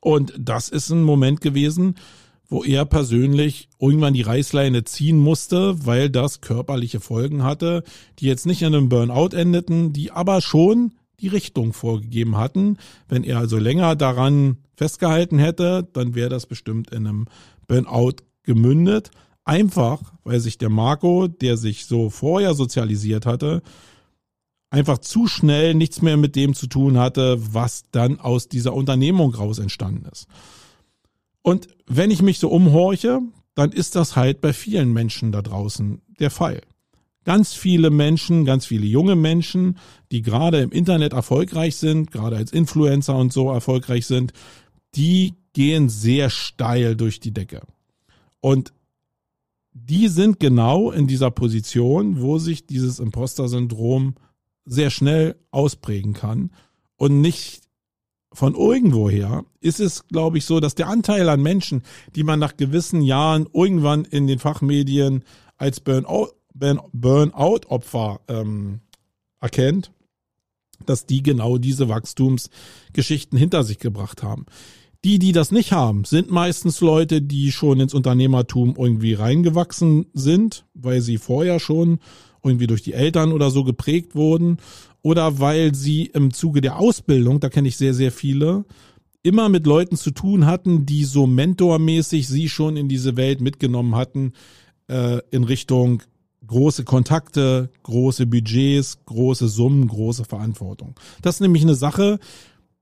Und 0.00 0.32
das 0.38 0.68
ist 0.68 0.90
ein 0.90 1.02
Moment 1.02 1.40
gewesen, 1.40 1.96
wo 2.48 2.64
er 2.64 2.84
persönlich 2.84 3.68
irgendwann 3.78 4.12
die 4.12 4.22
Reißleine 4.22 4.84
ziehen 4.84 5.18
musste, 5.18 5.86
weil 5.86 6.10
das 6.10 6.40
körperliche 6.40 7.00
Folgen 7.00 7.44
hatte, 7.44 7.84
die 8.18 8.26
jetzt 8.26 8.44
nicht 8.44 8.62
in 8.62 8.74
einem 8.74 8.88
Burnout 8.88 9.36
endeten, 9.36 9.92
die 9.92 10.10
aber 10.10 10.40
schon 10.40 10.92
die 11.20 11.28
Richtung 11.28 11.72
vorgegeben 11.72 12.36
hatten. 12.36 12.76
Wenn 13.08 13.24
er 13.24 13.38
also 13.38 13.58
länger 13.58 13.94
daran 13.94 14.56
festgehalten 14.74 15.38
hätte, 15.38 15.88
dann 15.92 16.14
wäre 16.14 16.30
das 16.30 16.46
bestimmt 16.46 16.90
in 16.90 17.06
einem 17.06 17.26
Burnout 17.68 18.16
gemündet. 18.50 19.12
Einfach, 19.44 20.00
weil 20.24 20.40
sich 20.40 20.58
der 20.58 20.70
Marco, 20.70 21.28
der 21.28 21.56
sich 21.56 21.86
so 21.86 22.10
vorher 22.10 22.54
sozialisiert 22.54 23.26
hatte, 23.26 23.62
einfach 24.70 24.98
zu 24.98 25.28
schnell 25.28 25.74
nichts 25.74 26.02
mehr 26.02 26.16
mit 26.16 26.34
dem 26.34 26.54
zu 26.54 26.66
tun 26.66 26.98
hatte, 26.98 27.38
was 27.54 27.84
dann 27.92 28.18
aus 28.18 28.48
dieser 28.48 28.74
Unternehmung 28.74 29.32
raus 29.34 29.60
entstanden 29.60 30.06
ist. 30.10 30.26
Und 31.42 31.68
wenn 31.86 32.10
ich 32.10 32.22
mich 32.22 32.40
so 32.40 32.48
umhorche, 32.48 33.20
dann 33.54 33.70
ist 33.70 33.94
das 33.94 34.16
halt 34.16 34.40
bei 34.40 34.52
vielen 34.52 34.92
Menschen 34.92 35.30
da 35.30 35.42
draußen 35.42 36.02
der 36.18 36.30
Fall. 36.30 36.60
Ganz 37.24 37.52
viele 37.54 37.90
Menschen, 37.90 38.44
ganz 38.44 38.66
viele 38.66 38.86
junge 38.86 39.14
Menschen, 39.14 39.78
die 40.10 40.22
gerade 40.22 40.60
im 40.60 40.72
Internet 40.72 41.12
erfolgreich 41.12 41.76
sind, 41.76 42.10
gerade 42.10 42.36
als 42.36 42.52
Influencer 42.52 43.14
und 43.14 43.32
so 43.32 43.50
erfolgreich 43.50 44.06
sind, 44.06 44.32
die 44.96 45.34
gehen 45.52 45.88
sehr 45.88 46.30
steil 46.30 46.96
durch 46.96 47.20
die 47.20 47.32
Decke. 47.32 47.60
Und 48.40 48.72
die 49.72 50.08
sind 50.08 50.40
genau 50.40 50.90
in 50.90 51.06
dieser 51.06 51.30
Position, 51.30 52.20
wo 52.20 52.38
sich 52.38 52.66
dieses 52.66 52.98
Imposter-Syndrom 52.98 54.16
sehr 54.64 54.90
schnell 54.90 55.36
ausprägen 55.50 56.12
kann 56.12 56.50
und 56.96 57.20
nicht 57.20 57.62
von 58.32 58.54
irgendwoher 58.54 59.44
ist 59.60 59.80
es, 59.80 60.06
glaube 60.06 60.38
ich, 60.38 60.44
so, 60.44 60.60
dass 60.60 60.76
der 60.76 60.88
Anteil 60.88 61.28
an 61.28 61.42
Menschen, 61.42 61.82
die 62.14 62.22
man 62.22 62.38
nach 62.38 62.56
gewissen 62.56 63.02
Jahren 63.02 63.48
irgendwann 63.52 64.04
in 64.04 64.28
den 64.28 64.38
Fachmedien 64.38 65.24
als 65.56 65.80
Burnout-Opfer 65.80 68.20
ähm, 68.28 68.80
erkennt, 69.40 69.90
dass 70.86 71.06
die 71.06 71.22
genau 71.22 71.58
diese 71.58 71.88
Wachstumsgeschichten 71.88 73.36
hinter 73.36 73.64
sich 73.64 73.78
gebracht 73.78 74.22
haben. 74.22 74.46
Die, 75.04 75.18
die 75.18 75.32
das 75.32 75.50
nicht 75.50 75.72
haben, 75.72 76.04
sind 76.04 76.30
meistens 76.30 76.80
Leute, 76.82 77.22
die 77.22 77.52
schon 77.52 77.80
ins 77.80 77.94
Unternehmertum 77.94 78.74
irgendwie 78.76 79.14
reingewachsen 79.14 80.06
sind, 80.12 80.66
weil 80.74 81.00
sie 81.00 81.16
vorher 81.16 81.58
schon 81.58 82.00
irgendwie 82.42 82.66
durch 82.66 82.82
die 82.82 82.92
Eltern 82.92 83.32
oder 83.32 83.50
so 83.50 83.64
geprägt 83.64 84.14
wurden 84.14 84.58
oder 85.02 85.38
weil 85.38 85.74
sie 85.74 86.04
im 86.06 86.34
Zuge 86.34 86.60
der 86.60 86.78
Ausbildung, 86.78 87.40
da 87.40 87.48
kenne 87.48 87.68
ich 87.68 87.78
sehr, 87.78 87.94
sehr 87.94 88.12
viele, 88.12 88.66
immer 89.22 89.48
mit 89.48 89.66
Leuten 89.66 89.96
zu 89.96 90.10
tun 90.10 90.46
hatten, 90.46 90.86
die 90.86 91.04
so 91.04 91.26
mentormäßig 91.26 92.28
sie 92.28 92.48
schon 92.48 92.76
in 92.76 92.88
diese 92.88 93.16
Welt 93.16 93.40
mitgenommen 93.40 93.94
hatten, 93.94 94.32
äh, 94.88 95.20
in 95.30 95.44
Richtung 95.44 96.02
große 96.46 96.84
Kontakte, 96.84 97.70
große 97.82 98.26
Budgets, 98.26 98.98
große 99.06 99.48
Summen, 99.48 99.86
große 99.86 100.24
Verantwortung. 100.24 100.94
Das 101.22 101.36
ist 101.36 101.40
nämlich 101.40 101.62
eine 101.62 101.74
Sache, 101.74 102.18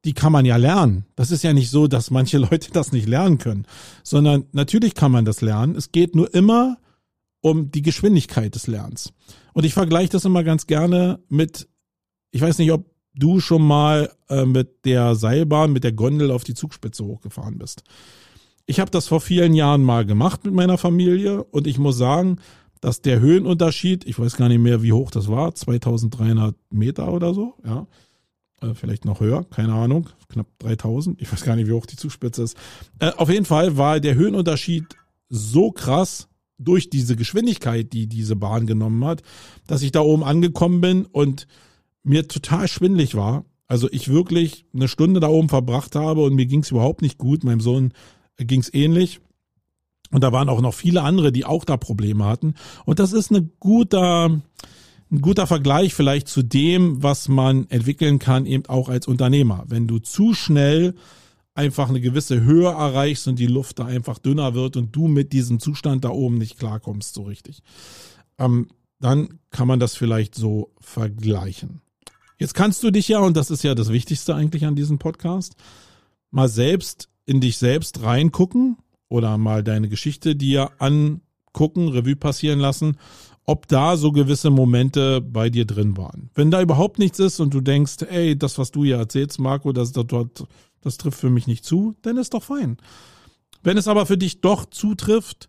die 0.05 0.13
kann 0.13 0.33
man 0.33 0.45
ja 0.45 0.57
lernen. 0.57 1.07
Das 1.17 1.31
ist 1.31 1.43
ja 1.43 1.53
nicht 1.53 1.71
so, 1.71 1.87
dass 1.87 2.11
manche 2.11 2.39
Leute 2.51 2.71
das 2.73 2.93
nicht 2.93 3.09
lernen 3.09 3.39
können, 3.39 3.67
sondern 4.03 4.45
natürlich 4.53 4.95
kann 4.95 5.13
man 5.13 5.25
das 5.25 5.41
lernen. 5.41 5.75
Es 5.77 5.93
geht 5.93 6.15
nur 6.15 6.33
immer 6.35 6.79
um 7.41 7.71
die 7.71 7.83
Geschwindigkeit 7.83 8.55
des 8.55 8.67
Lernens. 8.67 9.13
Und 9.53 9.65
ich 9.65 9.75
vergleiche 9.75 10.11
das 10.11 10.25
immer 10.25 10.45
ganz 10.45 10.67
gerne 10.67 11.21
mit, 11.29 11.69
ich 12.31 12.41
weiß 12.41 12.59
nicht, 12.59 12.73
ob 12.73 12.91
du 13.15 13.41
schon 13.41 13.63
mal 13.63 14.13
äh, 14.29 14.45
mit 14.45 14.85
der 14.85 15.15
Seilbahn, 15.15 15.73
mit 15.73 15.85
der 15.85 15.93
Gondel 15.93 16.31
auf 16.31 16.45
die 16.45 16.55
Zugspitze 16.55 17.05
hochgefahren 17.05 17.59
bist. 17.59 17.83
Ich 18.67 18.81
habe 18.81 18.91
das 18.91 19.09
vor 19.09 19.21
vielen 19.21 19.55
Jahren 19.55 19.83
mal 19.83 20.05
gemacht 20.05 20.45
mit 20.45 20.55
meiner 20.55 20.79
Familie 20.79 21.43
und 21.43 21.67
ich 21.67 21.79
muss 21.79 21.97
sagen, 21.97 22.37
dass 22.81 23.01
der 23.01 23.19
Höhenunterschied, 23.19 24.05
ich 24.07 24.19
weiß 24.19 24.37
gar 24.37 24.49
nicht 24.49 24.61
mehr, 24.61 24.83
wie 24.83 24.93
hoch 24.93 25.11
das 25.11 25.29
war, 25.29 25.55
2300 25.55 26.55
Meter 26.71 27.13
oder 27.13 27.35
so, 27.35 27.55
ja, 27.65 27.87
vielleicht 28.75 29.05
noch 29.05 29.21
höher, 29.21 29.45
keine 29.45 29.73
Ahnung, 29.73 30.09
knapp 30.29 30.47
3000, 30.59 31.21
ich 31.21 31.33
weiß 31.33 31.45
gar 31.45 31.57
nicht, 31.57 31.69
wie 31.69 31.73
hoch 31.73 31.87
die 31.87 31.97
Zugspitze 31.97 32.43
ist. 32.43 32.57
Äh, 32.99 33.13
auf 33.17 33.31
jeden 33.31 33.45
Fall 33.45 33.77
war 33.77 34.01
der 34.01 34.15
Höhenunterschied 34.15 34.97
so 35.29 35.71
krass 35.71 36.29
durch 36.59 36.91
diese 36.91 37.17
Geschwindigkeit, 37.17 37.93
die 37.93 38.07
diese 38.07 38.37
Bahn 38.37 38.67
genommen 38.67 39.05
hat, 39.05 39.23
dass 39.67 39.83
ich 39.83 39.93
da 39.93 40.01
oben 40.01 40.25
angekommen 40.25 40.81
bin 40.81 41.07
und 41.07 41.47
mir 42.03 42.27
total 42.27 42.69
schwindlig 42.69 43.15
war. 43.15 43.45
Also 43.69 43.89
ich 43.93 44.09
wirklich 44.09 44.65
eine 44.75 44.89
Stunde 44.89 45.21
da 45.21 45.29
oben 45.29 45.49
verbracht 45.49 45.95
habe 45.95 46.23
und 46.23 46.35
mir 46.35 46.47
ging 46.47 46.61
es 46.61 46.71
überhaupt 46.71 47.03
nicht 47.03 47.19
gut. 47.19 47.45
Meinem 47.45 47.61
Sohn 47.61 47.93
ging 48.39 48.61
es 48.61 48.73
ähnlich. 48.73 49.21
Und 50.11 50.25
da 50.25 50.33
waren 50.33 50.49
auch 50.49 50.63
noch 50.63 50.73
viele 50.73 51.03
andere, 51.03 51.33
die 51.33 51.45
auch 51.45 51.65
da 51.65 51.77
Probleme 51.77 52.25
hatten. 52.25 52.55
Und 52.87 52.99
das 52.99 53.13
ist 53.13 53.31
eine 53.31 53.43
guter, 53.61 54.41
ein 55.11 55.21
guter 55.21 55.47
Vergleich 55.47 55.95
vielleicht 55.95 56.29
zu 56.29 56.43
dem, 56.43 57.03
was 57.03 57.29
man 57.29 57.69
entwickeln 57.71 58.19
kann, 58.19 58.47
eben 58.47 58.67
auch 58.67 58.89
als 58.89 59.07
Unternehmer. 59.07 59.65
Wenn 59.67 59.87
du 59.87 59.99
zu 59.99 60.35
schnell 60.35 60.95
einfach 61.55 61.89
eine 61.89 62.01
gewisse 62.01 62.43
Höhe 62.43 62.69
erreichst 62.69 63.27
und 63.27 63.39
die 63.39 63.47
Luft 63.47 63.79
da 63.79 63.87
einfach 63.87 64.19
dünner 64.19 64.55
wird 64.55 64.77
und 64.77 64.95
du 64.95 65.09
mit 65.09 65.33
diesem 65.33 65.61
Zustand 65.61 66.05
da 66.05 66.11
oben 66.11 66.39
nicht 66.39 66.59
klarkommst 66.59 67.15
so 67.15 67.23
richtig, 67.23 67.63
ähm, 68.39 68.69
dann 69.01 69.41
kann 69.51 69.67
man 69.67 69.81
das 69.81 69.97
vielleicht 69.97 70.35
so 70.35 70.73
vergleichen. 70.81 71.81
Jetzt 72.39 72.55
kannst 72.55 72.83
du 72.85 72.91
dich 72.91 73.09
ja, 73.09 73.19
und 73.19 73.37
das 73.37 73.51
ist 73.51 73.65
ja 73.65 73.75
das 73.75 73.91
Wichtigste 73.91 74.35
eigentlich 74.35 74.65
an 74.67 74.77
diesem 74.77 74.99
Podcast, 74.99 75.55
mal 76.31 76.49
selbst 76.49 77.09
in 77.27 77.41
dich 77.41 77.59
selbst 77.59 78.03
reingucken 78.03 78.77
oder 79.09 79.37
mal 79.39 79.65
deine 79.65 79.89
Geschichte 79.89 80.37
dir 80.37 80.71
angucken, 80.79 81.89
Revue 81.89 82.17
passieren 82.17 82.61
lassen, 82.61 82.97
ob 83.49 83.67
da 83.67 83.97
so 83.97 84.13
gewisse 84.13 84.51
Momente 84.51 85.23
bei 85.23 85.49
dir 85.49 85.65
drin 85.65 85.97
waren. 85.97 86.29
Wenn 86.35 86.51
da 86.51 86.61
überhaupt 86.61 86.99
nichts 86.99 87.19
ist 87.19 87.41
und 87.41 87.55
du 87.55 87.63
denkst, 87.63 88.03
ey, 88.11 88.37
das, 88.37 88.59
was 88.59 88.73
du 88.73 88.85
hier 88.85 88.99
erzählst, 88.99 89.41
Marco, 89.41 89.73
das, 89.73 89.93
das, 89.93 90.05
das 90.83 90.99
trifft 90.99 91.19
für 91.19 91.31
mich 91.31 91.47
nicht 91.47 91.65
zu, 91.65 91.95
dann 92.03 92.19
ist 92.19 92.35
doch 92.35 92.43
fein. 92.43 92.77
Wenn 93.63 93.79
es 93.79 93.89
aber 93.89 94.05
für 94.05 94.19
dich 94.19 94.43
doch 94.43 94.67
zutrifft, 94.67 95.47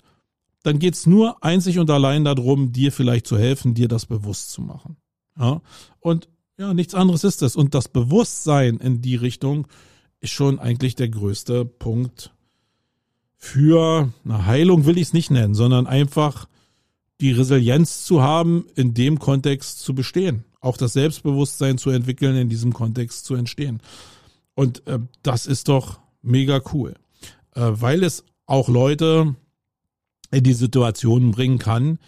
dann 0.64 0.80
geht's 0.80 1.08
nur 1.08 1.44
einzig 1.44 1.78
und 1.78 1.90
allein 1.90 2.24
darum, 2.24 2.72
dir 2.72 2.94
vielleicht 2.94 3.28
zu 3.28 3.38
helfen, 3.38 3.74
dir 3.74 3.90
das 3.90 4.06
bewusst 4.06 4.52
zu 4.52 4.62
machen. 4.62 4.96
Ja? 5.38 5.62
Und 6.00 6.30
ja, 6.58 6.74
nichts 6.74 6.96
anderes 6.96 7.26
ist 7.26 7.42
es. 7.42 7.58
Und 7.58 7.76
das 7.76 7.90
Bewusstsein 7.90 8.78
in 8.78 9.02
die 9.02 9.18
Richtung 9.18 9.68
ist 10.22 10.32
schon 10.32 10.58
eigentlich 10.58 10.96
der 10.96 11.10
größte 11.10 11.66
Punkt 11.66 12.32
für 13.36 14.14
eine 14.24 14.46
Heilung 14.46 14.86
will 14.86 14.98
ich 14.98 15.08
es 15.08 15.14
nicht 15.14 15.32
nennen, 15.32 15.54
sondern 15.54 15.86
einfach 15.86 16.48
die 17.22 17.32
Resilienz 17.32 18.06
zu 18.06 18.22
haben, 18.22 18.66
in 18.76 18.94
dem 18.94 19.20
Kontext 19.20 19.80
zu 19.80 19.94
bestehen. 19.94 20.46
Auch 20.62 20.78
das 20.78 20.94
Selbstbewusstsein 20.94 21.78
zu 21.78 21.90
entwickeln, 21.90 22.36
in 22.36 22.50
diesem 22.50 22.74
Kontext 22.74 23.26
zu 23.26 23.36
entstehen. 23.36 23.82
Und 24.56 24.86
äh, 24.88 25.00
das 25.24 25.46
ist 25.46 25.70
doch 25.70 26.00
mega 26.22 26.62
cool, 26.74 26.96
äh, 27.56 27.62
weil 27.62 28.04
es 28.04 28.26
auch 28.46 28.68
Leute 28.68 29.36
in 30.32 30.44
die 30.44 30.54
Situation 30.54 31.32
bringen 31.32 31.60
kann, 31.60 32.00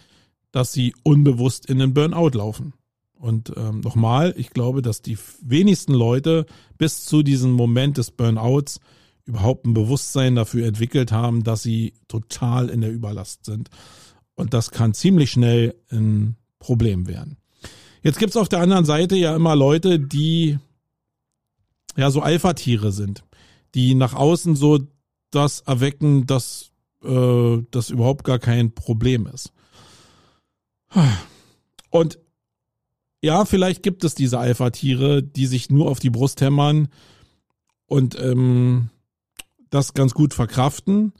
dass 0.50 0.72
sie 0.72 0.94
unbewusst 1.02 1.66
in 1.66 1.78
den 1.78 1.94
Burnout 1.94 2.36
laufen. 2.36 2.74
Und 3.14 3.52
ähm, 3.56 3.80
nochmal, 3.80 4.34
ich 4.36 4.50
glaube, 4.50 4.82
dass 4.82 5.00
die 5.00 5.16
wenigsten 5.40 5.94
Leute 5.94 6.44
bis 6.76 7.04
zu 7.04 7.22
diesem 7.22 7.52
Moment 7.52 7.96
des 7.96 8.10
Burnouts 8.10 8.80
überhaupt 9.24 9.64
ein 9.64 9.74
Bewusstsein 9.74 10.34
dafür 10.34 10.66
entwickelt 10.66 11.12
haben, 11.12 11.44
dass 11.44 11.62
sie 11.62 11.94
total 12.08 12.68
in 12.68 12.80
der 12.80 12.92
Überlast 12.92 13.44
sind. 13.44 13.70
Und 14.34 14.54
das 14.54 14.70
kann 14.70 14.94
ziemlich 14.94 15.30
schnell 15.30 15.74
ein 15.90 16.36
Problem 16.58 17.06
werden. 17.06 17.36
Jetzt 18.02 18.18
gibt's 18.18 18.36
auf 18.36 18.48
der 18.48 18.60
anderen 18.60 18.84
Seite 18.84 19.16
ja 19.16 19.36
immer 19.36 19.54
Leute, 19.54 20.00
die 20.00 20.58
ja 21.96 22.10
so 22.10 22.20
Alpha-Tiere 22.20 22.92
sind, 22.92 23.24
die 23.74 23.94
nach 23.94 24.14
außen 24.14 24.56
so 24.56 24.80
das 25.30 25.60
erwecken, 25.60 26.26
dass 26.26 26.70
äh, 27.04 27.58
das 27.70 27.90
überhaupt 27.90 28.24
gar 28.24 28.38
kein 28.38 28.74
Problem 28.74 29.26
ist. 29.26 29.52
Und 31.90 32.18
ja, 33.22 33.44
vielleicht 33.44 33.82
gibt 33.82 34.04
es 34.04 34.14
diese 34.14 34.38
Alpha-Tiere, 34.38 35.22
die 35.22 35.46
sich 35.46 35.70
nur 35.70 35.90
auf 35.90 36.00
die 36.00 36.10
Brust 36.10 36.40
hämmern 36.40 36.88
und 37.86 38.18
ähm, 38.18 38.90
das 39.70 39.94
ganz 39.94 40.12
gut 40.12 40.34
verkraften. 40.34 41.12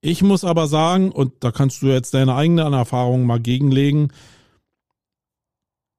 Ich 0.00 0.22
muss 0.22 0.44
aber 0.44 0.68
sagen, 0.68 1.10
und 1.10 1.32
da 1.40 1.50
kannst 1.50 1.82
du 1.82 1.86
jetzt 1.86 2.14
deine 2.14 2.34
eigenen 2.34 2.72
Erfahrungen 2.72 3.26
mal 3.26 3.40
gegenlegen, 3.40 4.12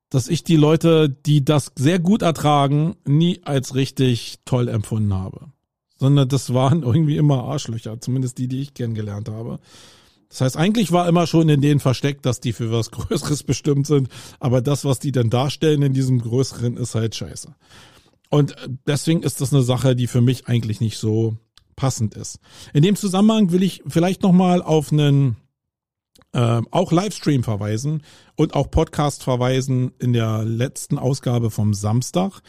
dass 0.10 0.28
ich 0.28 0.44
die 0.44 0.56
Leute, 0.56 1.10
die 1.10 1.46
das 1.46 1.72
sehr 1.78 2.00
gut 2.00 2.22
ertragen, 2.22 2.96
nie 3.06 3.42
als 3.44 3.76
richtig 3.76 4.40
toll 4.46 4.68
empfunden 4.68 5.14
habe. 5.14 5.52
Sondern 5.98 6.30
das 6.30 6.54
waren 6.54 6.84
irgendwie 6.84 7.18
immer 7.18 7.44
Arschlöcher, 7.44 8.00
zumindest 8.00 8.38
die, 8.38 8.48
die 8.48 8.62
ich 8.62 8.74
kennengelernt 8.74 9.30
habe. 9.30 9.60
Das 10.30 10.42
heißt, 10.42 10.58
eigentlich 10.58 10.92
war 10.92 11.08
immer 11.08 11.26
schon 11.28 11.50
in 11.50 11.62
denen 11.62 11.80
versteckt, 11.80 12.26
dass 12.26 12.40
die 12.40 12.54
für 12.54 12.72
was 12.72 12.92
Größeres 12.92 13.44
bestimmt 13.44 13.88
sind, 13.88 14.10
aber 14.40 14.62
das, 14.62 14.86
was 14.86 15.00
die 15.00 15.12
dann 15.12 15.30
darstellen 15.30 15.82
in 15.82 15.94
diesem 15.94 16.22
Größeren, 16.22 16.78
ist 16.78 16.96
halt 16.96 17.16
scheiße. 17.16 17.54
Und 18.30 18.52
äh, 18.52 18.70
deswegen 18.88 19.24
ist 19.24 19.42
das 19.42 19.54
eine 19.54 19.64
Sache, 19.64 19.96
die 19.96 20.08
für 20.08 20.22
mich 20.22 20.48
eigentlich 20.48 20.82
nicht 20.82 20.98
so 20.98 21.38
passend 21.80 22.14
ist. 22.14 22.40
In 22.74 22.84
dem 22.84 22.98
Zusammenhang 22.98 23.54
will 23.54 23.64
ich 23.64 23.82
vielleicht 23.88 24.22
nochmal 24.22 24.62
auf 24.62 24.92
einen 24.92 25.38
äh, 26.34 26.62
auch 26.72 26.92
Livestream 26.92 27.42
verweisen 27.42 28.04
und 28.36 28.54
auch 28.54 28.70
Podcast 28.70 29.24
verweisen 29.24 29.94
in 29.98 30.12
der 30.12 30.44
letzten 30.44 31.00
Ausgabe 31.00 31.50
vom 31.50 31.74
Samstag, 31.74 32.42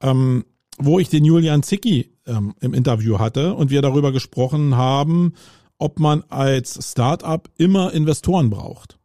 ähm, 0.00 0.46
wo 0.78 0.98
ich 0.98 1.10
den 1.10 1.26
Julian 1.26 1.62
Zicki 1.62 2.14
ähm, 2.26 2.54
im 2.60 2.72
Interview 2.72 3.18
hatte 3.18 3.54
und 3.54 3.70
wir 3.70 3.82
darüber 3.82 4.10
gesprochen 4.10 4.74
haben, 4.74 5.34
ob 5.76 6.00
man 6.00 6.24
als 6.30 6.78
Startup 6.90 7.46
immer 7.58 7.92
Investoren 7.92 8.48
braucht. 8.48 8.98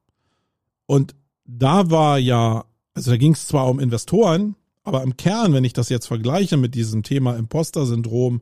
Und 0.85 1.13
da 1.43 1.91
war 1.91 2.17
ja, 2.17 2.63
also 2.93 3.11
da 3.11 3.17
ging 3.17 3.33
es 3.33 3.47
zwar 3.47 3.67
um 3.67 3.81
Investoren, 3.81 4.55
aber 4.87 5.03
im 5.03 5.17
Kern, 5.17 5.51
wenn 5.51 5.65
ich 5.65 5.73
das 5.73 5.89
jetzt 5.89 6.07
vergleiche 6.07 6.55
mit 6.55 6.73
diesem 6.73 7.03
Thema 7.03 7.35
Imposter-Syndrom 7.35 8.39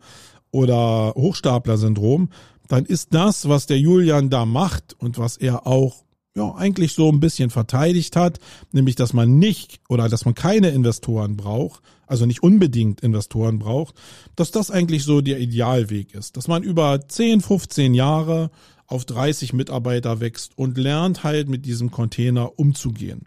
oder 0.56 1.14
Hochstapler-Syndrom, 1.16 2.30
dann 2.70 2.86
ist 2.86 3.14
das, 3.14 3.50
was 3.50 3.66
der 3.66 3.78
Julian 3.78 4.30
da 4.30 4.46
macht 4.46 4.96
und 4.98 5.18
was 5.18 5.36
er 5.36 5.68
auch 5.68 6.06
ja, 6.34 6.56
eigentlich 6.56 6.94
so 6.94 7.10
ein 7.10 7.20
bisschen 7.20 7.50
verteidigt 7.50 8.16
hat, 8.16 8.40
nämlich 8.72 8.96
dass 8.96 9.12
man 9.12 9.38
nicht 9.38 9.82
oder 9.90 10.08
dass 10.08 10.24
man 10.24 10.34
keine 10.34 10.70
Investoren 10.70 11.36
braucht, 11.36 11.82
also 12.08 12.26
nicht 12.26 12.42
unbedingt 12.42 13.02
Investoren 13.02 13.60
braucht, 13.60 13.96
dass 14.38 14.52
das 14.52 14.72
eigentlich 14.72 15.04
so 15.04 15.20
der 15.20 15.40
Idealweg 15.40 16.14
ist, 16.14 16.38
dass 16.38 16.48
man 16.48 16.64
über 16.64 17.02
10, 17.06 17.42
15 17.42 17.94
Jahre 17.94 18.50
auf 18.88 19.04
30 19.04 19.52
Mitarbeiter 19.52 20.22
wächst 20.22 20.58
und 20.58 20.78
lernt 20.78 21.24
halt 21.24 21.50
mit 21.50 21.66
diesem 21.66 21.92
Container 21.92 22.58
umzugehen. 22.58 23.26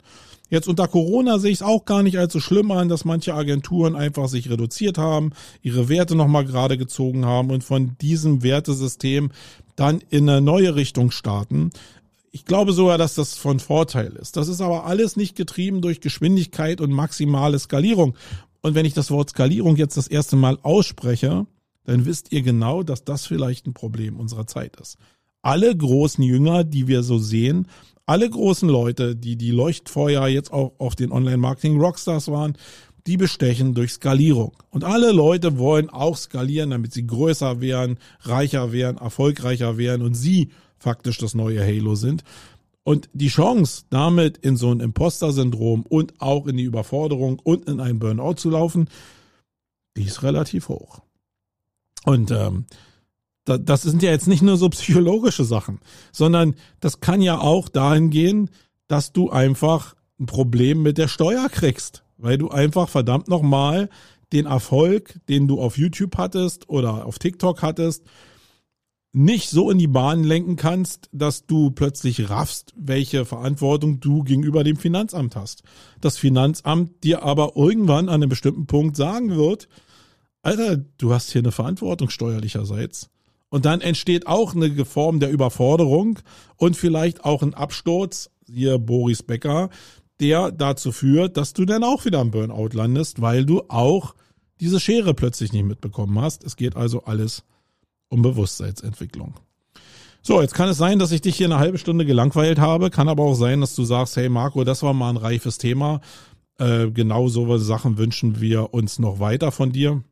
Jetzt 0.50 0.68
unter 0.68 0.88
Corona 0.88 1.38
sehe 1.38 1.50
ich 1.50 1.58
es 1.58 1.62
auch 1.62 1.84
gar 1.84 2.02
nicht 2.02 2.18
allzu 2.18 2.40
schlimm 2.40 2.70
an, 2.70 2.88
dass 2.88 3.04
manche 3.04 3.34
Agenturen 3.34 3.96
einfach 3.96 4.28
sich 4.28 4.48
reduziert 4.48 4.96
haben, 4.96 5.32
ihre 5.62 5.88
Werte 5.88 6.14
nochmal 6.14 6.46
gerade 6.46 6.78
gezogen 6.78 7.26
haben 7.26 7.50
und 7.50 7.64
von 7.64 7.96
diesem 8.00 8.42
Wertesystem 8.42 9.30
dann 9.76 10.00
in 10.10 10.28
eine 10.28 10.40
neue 10.40 10.74
Richtung 10.74 11.10
starten. 11.10 11.70
Ich 12.30 12.44
glaube 12.44 12.72
sogar, 12.72 12.98
dass 12.98 13.14
das 13.14 13.36
von 13.36 13.60
Vorteil 13.60 14.12
ist. 14.16 14.36
Das 14.36 14.48
ist 14.48 14.60
aber 14.60 14.84
alles 14.84 15.16
nicht 15.16 15.36
getrieben 15.36 15.80
durch 15.80 16.00
Geschwindigkeit 16.00 16.80
und 16.80 16.92
maximale 16.92 17.58
Skalierung. 17.58 18.14
Und 18.60 18.74
wenn 18.74 18.86
ich 18.86 18.94
das 18.94 19.10
Wort 19.10 19.30
Skalierung 19.30 19.76
jetzt 19.76 19.96
das 19.96 20.08
erste 20.08 20.36
Mal 20.36 20.58
ausspreche, 20.62 21.46
dann 21.84 22.04
wisst 22.04 22.32
ihr 22.32 22.42
genau, 22.42 22.82
dass 22.82 23.04
das 23.04 23.26
vielleicht 23.26 23.66
ein 23.66 23.74
Problem 23.74 24.18
unserer 24.18 24.46
Zeit 24.46 24.76
ist. 24.76 24.98
Alle 25.42 25.74
großen 25.74 26.22
Jünger, 26.22 26.64
die 26.64 26.86
wir 26.86 27.02
so 27.02 27.18
sehen, 27.18 27.68
alle 28.08 28.28
großen 28.28 28.68
Leute, 28.68 29.14
die 29.14 29.36
die 29.36 29.50
Leuchtfeuer 29.50 30.26
jetzt 30.28 30.50
auch 30.50 30.72
auf 30.78 30.96
den 30.96 31.12
Online-Marketing-Rockstars 31.12 32.28
waren, 32.28 32.56
die 33.06 33.18
bestechen 33.18 33.74
durch 33.74 33.92
Skalierung. 33.92 34.52
Und 34.70 34.82
alle 34.82 35.12
Leute 35.12 35.58
wollen 35.58 35.90
auch 35.90 36.16
skalieren, 36.16 36.70
damit 36.70 36.92
sie 36.92 37.06
größer 37.06 37.60
werden, 37.60 37.98
reicher 38.20 38.72
werden, 38.72 38.96
erfolgreicher 38.96 39.76
werden 39.76 40.06
und 40.06 40.14
sie 40.14 40.50
faktisch 40.78 41.18
das 41.18 41.34
neue 41.34 41.62
Halo 41.62 41.96
sind. 41.96 42.24
Und 42.82 43.10
die 43.12 43.28
Chance, 43.28 43.84
damit 43.90 44.38
in 44.38 44.56
so 44.56 44.72
ein 44.72 44.80
Imposter-Syndrom 44.80 45.84
und 45.86 46.14
auch 46.18 46.46
in 46.46 46.56
die 46.56 46.64
Überforderung 46.64 47.38
und 47.38 47.68
in 47.68 47.78
einen 47.78 47.98
Burnout 47.98 48.34
zu 48.34 48.48
laufen, 48.48 48.88
die 49.98 50.04
ist 50.04 50.22
relativ 50.22 50.70
hoch. 50.70 51.02
Und 52.06 52.30
ähm, 52.30 52.64
das 53.56 53.82
sind 53.82 54.02
ja 54.02 54.10
jetzt 54.10 54.28
nicht 54.28 54.42
nur 54.42 54.56
so 54.56 54.68
psychologische 54.68 55.44
Sachen, 55.44 55.80
sondern 56.12 56.54
das 56.80 57.00
kann 57.00 57.22
ja 57.22 57.38
auch 57.38 57.68
dahin 57.68 58.10
gehen, 58.10 58.50
dass 58.88 59.12
du 59.12 59.30
einfach 59.30 59.94
ein 60.20 60.26
Problem 60.26 60.82
mit 60.82 60.98
der 60.98 61.08
Steuer 61.08 61.48
kriegst, 61.48 62.02
weil 62.16 62.36
du 62.38 62.48
einfach 62.50 62.88
verdammt 62.88 63.28
nochmal 63.28 63.88
den 64.32 64.46
Erfolg, 64.46 65.20
den 65.28 65.48
du 65.48 65.60
auf 65.60 65.78
YouTube 65.78 66.18
hattest 66.18 66.68
oder 66.68 67.06
auf 67.06 67.18
TikTok 67.18 67.62
hattest, 67.62 68.04
nicht 69.12 69.48
so 69.48 69.70
in 69.70 69.78
die 69.78 69.86
Bahn 69.86 70.22
lenken 70.22 70.56
kannst, 70.56 71.08
dass 71.12 71.46
du 71.46 71.70
plötzlich 71.70 72.28
raffst, 72.28 72.74
welche 72.76 73.24
Verantwortung 73.24 74.00
du 74.00 74.22
gegenüber 74.22 74.64
dem 74.64 74.76
Finanzamt 74.76 75.34
hast. 75.34 75.62
Das 76.00 76.18
Finanzamt 76.18 77.04
dir 77.04 77.22
aber 77.22 77.52
irgendwann 77.56 78.08
an 78.08 78.16
einem 78.16 78.28
bestimmten 78.28 78.66
Punkt 78.66 78.96
sagen 78.96 79.34
wird, 79.34 79.68
Alter, 80.42 80.76
du 80.76 81.12
hast 81.12 81.32
hier 81.32 81.40
eine 81.40 81.52
Verantwortung 81.52 82.10
steuerlicherseits. 82.10 83.10
Und 83.50 83.64
dann 83.64 83.80
entsteht 83.80 84.26
auch 84.26 84.54
eine 84.54 84.84
Form 84.84 85.20
der 85.20 85.30
Überforderung 85.30 86.18
und 86.56 86.76
vielleicht 86.76 87.24
auch 87.24 87.42
ein 87.42 87.54
Absturz, 87.54 88.30
hier 88.46 88.78
Boris 88.78 89.22
Becker, 89.22 89.70
der 90.20 90.50
dazu 90.52 90.92
führt, 90.92 91.36
dass 91.36 91.52
du 91.52 91.64
dann 91.64 91.84
auch 91.84 92.04
wieder 92.04 92.20
im 92.20 92.30
Burnout 92.30 92.70
landest, 92.72 93.20
weil 93.20 93.44
du 93.44 93.62
auch 93.68 94.14
diese 94.60 94.80
Schere 94.80 95.14
plötzlich 95.14 95.52
nicht 95.52 95.64
mitbekommen 95.64 96.20
hast. 96.20 96.44
Es 96.44 96.56
geht 96.56 96.76
also 96.76 97.04
alles 97.04 97.44
um 98.08 98.22
Bewusstseinsentwicklung. 98.22 99.34
So, 100.22 100.40
jetzt 100.42 100.54
kann 100.54 100.68
es 100.68 100.76
sein, 100.76 100.98
dass 100.98 101.12
ich 101.12 101.20
dich 101.20 101.36
hier 101.36 101.46
eine 101.46 101.58
halbe 101.58 101.78
Stunde 101.78 102.04
gelangweilt 102.04 102.58
habe. 102.58 102.90
Kann 102.90 103.08
aber 103.08 103.22
auch 103.22 103.34
sein, 103.34 103.60
dass 103.60 103.74
du 103.74 103.84
sagst, 103.84 104.16
hey 104.16 104.28
Marco, 104.28 104.64
das 104.64 104.82
war 104.82 104.92
mal 104.92 105.10
ein 105.10 105.16
reifes 105.16 105.58
Thema. 105.58 106.00
Äh, 106.58 106.90
genau 106.90 107.28
so 107.28 107.56
Sachen 107.58 107.98
wünschen 107.98 108.40
wir 108.40 108.74
uns 108.74 108.98
noch 108.98 109.20
weiter 109.20 109.52
von 109.52 109.72
dir. 109.72 110.02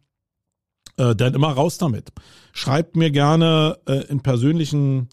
Äh, 0.97 1.15
dann 1.15 1.35
immer 1.35 1.49
raus 1.49 1.79
damit. 1.79 2.13
Schreibt 2.53 2.97
mir 2.97 3.11
gerne 3.11 3.79
äh, 3.87 4.07
in 4.09 4.21
persönlichen 4.21 5.09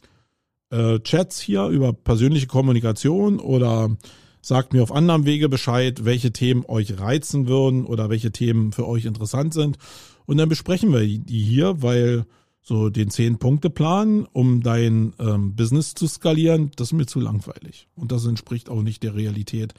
äh, 0.69 0.99
Chats 0.99 1.41
hier 1.41 1.67
über 1.67 1.91
persönliche 1.91 2.47
Kommunikation 2.47 3.39
oder 3.39 3.95
sagt 4.41 4.73
mir 4.73 4.81
auf 4.81 4.93
anderem 4.93 5.25
Wege 5.25 5.49
Bescheid, 5.49 6.05
welche 6.05 6.31
Themen 6.31 6.63
euch 6.67 6.99
reizen 6.99 7.47
würden 7.47 7.85
oder 7.85 8.09
welche 8.09 8.31
Themen 8.31 8.71
für 8.71 8.87
euch 8.87 9.05
interessant 9.05 9.53
sind. 9.53 9.77
Und 10.25 10.37
dann 10.37 10.49
besprechen 10.49 10.93
wir 10.93 11.01
die 11.01 11.43
hier, 11.43 11.81
weil 11.81 12.25
so 12.61 12.89
den 12.89 13.09
Zehn-Punkte-Plan, 13.09 14.25
um 14.31 14.63
dein 14.63 15.13
ähm, 15.19 15.53
Business 15.53 15.95
zu 15.95 16.07
skalieren, 16.07 16.71
das 16.77 16.87
ist 16.87 16.93
mir 16.93 17.05
zu 17.05 17.19
langweilig. 17.19 17.89
Und 17.95 18.13
das 18.13 18.25
entspricht 18.25 18.69
auch 18.69 18.81
nicht 18.81 19.03
der 19.03 19.15
Realität, 19.15 19.73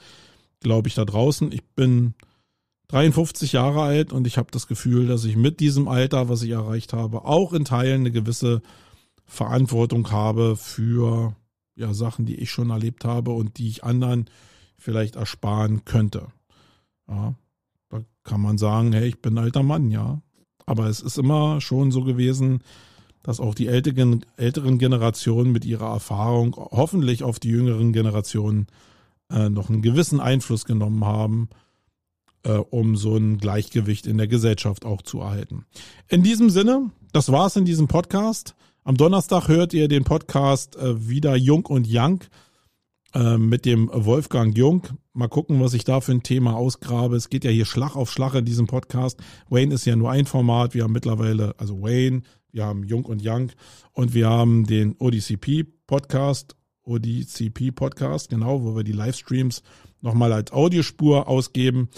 glaube 0.60 0.88
ich, 0.88 0.94
da 0.94 1.06
draußen. 1.06 1.50
Ich 1.50 1.64
bin 1.74 2.12
53 2.88 3.52
Jahre 3.52 3.82
alt 3.82 4.12
und 4.12 4.26
ich 4.26 4.36
habe 4.36 4.50
das 4.50 4.66
Gefühl, 4.66 5.06
dass 5.06 5.24
ich 5.24 5.36
mit 5.36 5.60
diesem 5.60 5.88
Alter, 5.88 6.28
was 6.28 6.42
ich 6.42 6.50
erreicht 6.50 6.92
habe, 6.92 7.24
auch 7.24 7.52
in 7.52 7.64
Teilen 7.64 8.00
eine 8.00 8.10
gewisse 8.10 8.62
Verantwortung 9.24 10.10
habe 10.10 10.56
für 10.56 11.34
ja, 11.76 11.94
Sachen, 11.94 12.26
die 12.26 12.36
ich 12.36 12.50
schon 12.50 12.70
erlebt 12.70 13.04
habe 13.04 13.32
und 13.32 13.58
die 13.58 13.68
ich 13.68 13.84
anderen 13.84 14.26
vielleicht 14.78 15.16
ersparen 15.16 15.84
könnte. 15.84 16.28
Ja, 17.08 17.34
da 17.88 18.04
kann 18.22 18.40
man 18.40 18.58
sagen, 18.58 18.92
hey, 18.92 19.08
ich 19.08 19.20
bin 19.20 19.34
ein 19.34 19.44
alter 19.44 19.62
Mann, 19.62 19.90
ja. 19.90 20.20
Aber 20.66 20.86
es 20.86 21.00
ist 21.00 21.18
immer 21.18 21.60
schon 21.60 21.90
so 21.90 22.02
gewesen, 22.04 22.60
dass 23.22 23.40
auch 23.40 23.54
die 23.54 23.66
älteren, 23.66 24.24
älteren 24.36 24.78
Generationen 24.78 25.52
mit 25.52 25.64
ihrer 25.64 25.90
Erfahrung 25.90 26.54
hoffentlich 26.54 27.22
auf 27.22 27.38
die 27.38 27.48
jüngeren 27.48 27.92
Generationen 27.92 28.66
äh, 29.30 29.48
noch 29.48 29.70
einen 29.70 29.82
gewissen 29.82 30.20
Einfluss 30.20 30.64
genommen 30.66 31.04
haben, 31.04 31.48
um 32.52 32.96
so 32.96 33.16
ein 33.16 33.38
Gleichgewicht 33.38 34.06
in 34.06 34.18
der 34.18 34.28
Gesellschaft 34.28 34.84
auch 34.84 35.02
zu 35.02 35.20
erhalten. 35.20 35.64
In 36.08 36.22
diesem 36.22 36.50
Sinne, 36.50 36.90
das 37.12 37.32
war's 37.32 37.56
in 37.56 37.64
diesem 37.64 37.88
Podcast. 37.88 38.54
Am 38.82 38.96
Donnerstag 38.96 39.48
hört 39.48 39.72
ihr 39.72 39.88
den 39.88 40.04
Podcast 40.04 40.76
äh, 40.76 41.08
wieder 41.08 41.36
Jung 41.36 41.64
und 41.64 41.86
Young 41.88 42.20
äh, 43.14 43.38
mit 43.38 43.64
dem 43.64 43.88
Wolfgang 43.92 44.56
Jung. 44.56 44.86
Mal 45.14 45.28
gucken, 45.28 45.58
was 45.60 45.72
ich 45.72 45.84
da 45.84 46.02
für 46.02 46.12
ein 46.12 46.22
Thema 46.22 46.54
ausgrabe. 46.54 47.16
Es 47.16 47.30
geht 47.30 47.44
ja 47.44 47.50
hier 47.50 47.64
Schlag 47.64 47.96
auf 47.96 48.10
Schlag 48.10 48.34
in 48.34 48.44
diesem 48.44 48.66
Podcast. 48.66 49.22
Wayne 49.48 49.72
ist 49.72 49.86
ja 49.86 49.96
nur 49.96 50.10
ein 50.10 50.26
Format. 50.26 50.74
Wir 50.74 50.82
haben 50.82 50.92
mittlerweile, 50.92 51.54
also 51.56 51.80
Wayne, 51.80 52.22
wir 52.52 52.66
haben 52.66 52.84
Jung 52.84 53.06
und 53.06 53.22
Young 53.24 53.52
und 53.92 54.12
wir 54.12 54.28
haben 54.28 54.66
den 54.66 54.96
ODCP 54.98 55.64
Podcast, 55.86 56.56
ODCP 56.82 57.70
Podcast, 57.70 58.28
genau, 58.28 58.62
wo 58.64 58.76
wir 58.76 58.84
die 58.84 58.92
Livestreams 58.92 59.62
nochmal 60.02 60.32
als 60.32 60.52
Audiospur 60.52 61.26
ausgeben. 61.26 61.88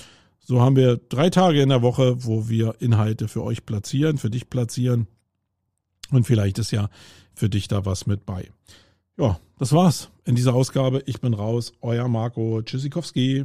So 0.48 0.60
haben 0.60 0.76
wir 0.76 0.96
drei 0.96 1.28
Tage 1.28 1.60
in 1.60 1.70
der 1.70 1.82
Woche, 1.82 2.24
wo 2.24 2.48
wir 2.48 2.76
Inhalte 2.78 3.26
für 3.26 3.42
euch 3.42 3.66
platzieren, 3.66 4.16
für 4.16 4.30
dich 4.30 4.48
platzieren. 4.48 5.08
Und 6.12 6.24
vielleicht 6.24 6.60
ist 6.60 6.70
ja 6.70 6.88
für 7.34 7.48
dich 7.48 7.66
da 7.66 7.84
was 7.84 8.06
mit 8.06 8.24
bei. 8.24 8.48
Ja, 9.18 9.40
das 9.58 9.72
war's 9.72 10.08
in 10.24 10.36
dieser 10.36 10.54
Ausgabe. 10.54 11.02
Ich 11.06 11.20
bin 11.20 11.34
raus. 11.34 11.72
Euer 11.80 12.06
Marco 12.06 12.62
Tschüssikowski. 12.62 13.44